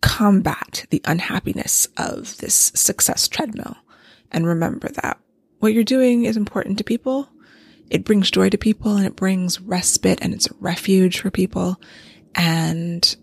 combat 0.00 0.86
the 0.90 1.02
unhappiness 1.04 1.88
of 1.96 2.36
this 2.38 2.54
success 2.74 3.28
treadmill. 3.28 3.76
And 4.32 4.46
remember 4.46 4.88
that 4.88 5.18
what 5.60 5.72
you're 5.72 5.84
doing 5.84 6.24
is 6.24 6.36
important 6.36 6.78
to 6.78 6.84
people. 6.84 7.28
It 7.90 8.04
brings 8.04 8.30
joy 8.30 8.50
to 8.50 8.58
people 8.58 8.96
and 8.96 9.06
it 9.06 9.16
brings 9.16 9.60
respite 9.60 10.18
and 10.22 10.34
it's 10.34 10.50
a 10.50 10.54
refuge 10.60 11.20
for 11.20 11.30
people. 11.30 11.80
And 12.34 13.16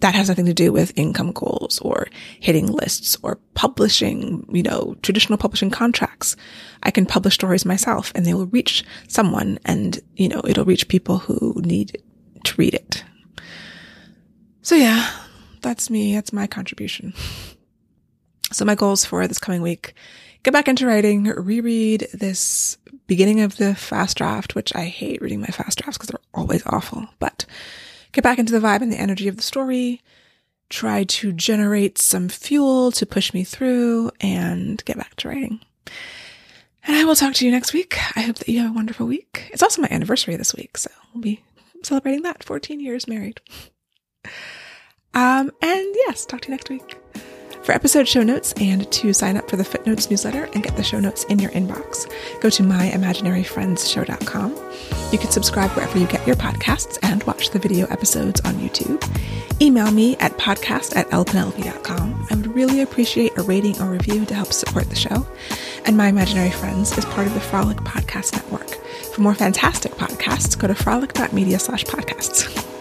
that 0.00 0.16
has 0.16 0.28
nothing 0.28 0.46
to 0.46 0.54
do 0.54 0.72
with 0.72 0.98
income 0.98 1.30
goals 1.30 1.78
or 1.78 2.08
hitting 2.40 2.66
lists 2.66 3.16
or 3.22 3.38
publishing, 3.54 4.44
you 4.52 4.62
know, 4.62 4.96
traditional 5.02 5.38
publishing 5.38 5.70
contracts. 5.70 6.34
I 6.82 6.90
can 6.90 7.06
publish 7.06 7.34
stories 7.34 7.64
myself 7.64 8.10
and 8.14 8.26
they 8.26 8.34
will 8.34 8.46
reach 8.46 8.84
someone 9.06 9.60
and, 9.64 10.00
you 10.16 10.28
know, 10.28 10.42
it'll 10.44 10.64
reach 10.64 10.88
people 10.88 11.18
who 11.18 11.54
need 11.64 12.02
to 12.44 12.54
read 12.56 12.74
it. 12.74 13.04
So 14.62 14.74
yeah, 14.74 15.08
that's 15.60 15.88
me. 15.88 16.14
That's 16.14 16.32
my 16.32 16.48
contribution. 16.48 17.14
So 18.50 18.64
my 18.64 18.74
goals 18.74 19.04
for 19.04 19.26
this 19.26 19.38
coming 19.38 19.62
week, 19.62 19.94
get 20.42 20.52
back 20.52 20.68
into 20.68 20.86
writing, 20.86 21.24
reread 21.24 22.08
this 22.12 22.76
beginning 23.06 23.40
of 23.40 23.56
the 23.56 23.74
fast 23.74 24.16
draft, 24.16 24.54
which 24.54 24.74
I 24.74 24.84
hate 24.84 25.22
reading 25.22 25.40
my 25.40 25.46
fast 25.48 25.78
drafts 25.78 25.98
because 25.98 26.08
they're 26.10 26.20
always 26.34 26.62
awful, 26.66 27.06
but 27.18 27.44
get 28.12 28.24
back 28.24 28.38
into 28.38 28.52
the 28.52 28.66
vibe 28.66 28.82
and 28.82 28.92
the 28.92 29.00
energy 29.00 29.28
of 29.28 29.36
the 29.36 29.42
story, 29.42 30.00
try 30.68 31.04
to 31.04 31.32
generate 31.32 31.98
some 31.98 32.28
fuel 32.28 32.90
to 32.92 33.06
push 33.06 33.34
me 33.34 33.44
through 33.44 34.10
and 34.20 34.84
get 34.84 34.96
back 34.96 35.14
to 35.16 35.28
writing. 35.28 35.60
And 36.84 36.96
I 36.96 37.04
will 37.04 37.14
talk 37.14 37.34
to 37.34 37.44
you 37.44 37.52
next 37.52 37.72
week. 37.72 37.96
I 38.16 38.22
hope 38.22 38.36
that 38.36 38.48
you 38.48 38.60
have 38.60 38.70
a 38.70 38.74
wonderful 38.74 39.06
week. 39.06 39.50
It's 39.52 39.62
also 39.62 39.82
my 39.82 39.88
anniversary 39.90 40.36
this 40.36 40.54
week, 40.54 40.76
so 40.76 40.90
we'll 41.14 41.22
be 41.22 41.42
celebrating 41.84 42.22
that 42.22 42.42
14 42.42 42.80
years 42.80 43.06
married. 43.06 43.40
Um, 45.14 45.50
and 45.60 45.94
yes, 45.94 46.24
talk 46.24 46.40
to 46.40 46.48
you 46.48 46.52
next 46.52 46.70
week. 46.70 47.01
For 47.62 47.72
episode 47.72 48.08
show 48.08 48.24
notes 48.24 48.52
and 48.60 48.90
to 48.90 49.12
sign 49.12 49.36
up 49.36 49.48
for 49.48 49.56
the 49.56 49.62
Footnotes 49.64 50.10
newsletter 50.10 50.48
and 50.52 50.64
get 50.64 50.74
the 50.76 50.82
show 50.82 50.98
notes 50.98 51.22
in 51.24 51.38
your 51.38 51.52
inbox, 51.52 52.10
go 52.40 52.50
to 52.50 52.62
myimaginaryfriendsshow.com. 52.64 54.56
You 55.12 55.18
can 55.18 55.30
subscribe 55.30 55.70
wherever 55.70 55.96
you 55.96 56.08
get 56.08 56.26
your 56.26 56.34
podcasts 56.34 56.98
and 57.02 57.22
watch 57.22 57.50
the 57.50 57.60
video 57.60 57.86
episodes 57.86 58.40
on 58.40 58.54
YouTube. 58.54 59.00
Email 59.62 59.92
me 59.92 60.16
at 60.16 60.32
podcast 60.38 60.96
at 60.96 61.08
lpenelope.com. 61.10 62.26
I 62.30 62.34
would 62.34 62.52
really 62.52 62.80
appreciate 62.80 63.38
a 63.38 63.42
rating 63.42 63.80
or 63.80 63.86
review 63.86 64.26
to 64.26 64.34
help 64.34 64.52
support 64.52 64.90
the 64.90 64.96
show. 64.96 65.24
And 65.84 65.96
My 65.96 66.08
Imaginary 66.08 66.50
Friends 66.50 66.98
is 66.98 67.04
part 67.04 67.28
of 67.28 67.34
the 67.34 67.40
Frolic 67.40 67.76
Podcast 67.78 68.32
Network. 68.32 68.70
For 69.14 69.20
more 69.20 69.34
fantastic 69.34 69.92
podcasts, 69.92 70.58
go 70.58 70.66
to 70.66 70.74
frolic.media 70.74 71.60
slash 71.60 71.84
podcasts. 71.84 72.71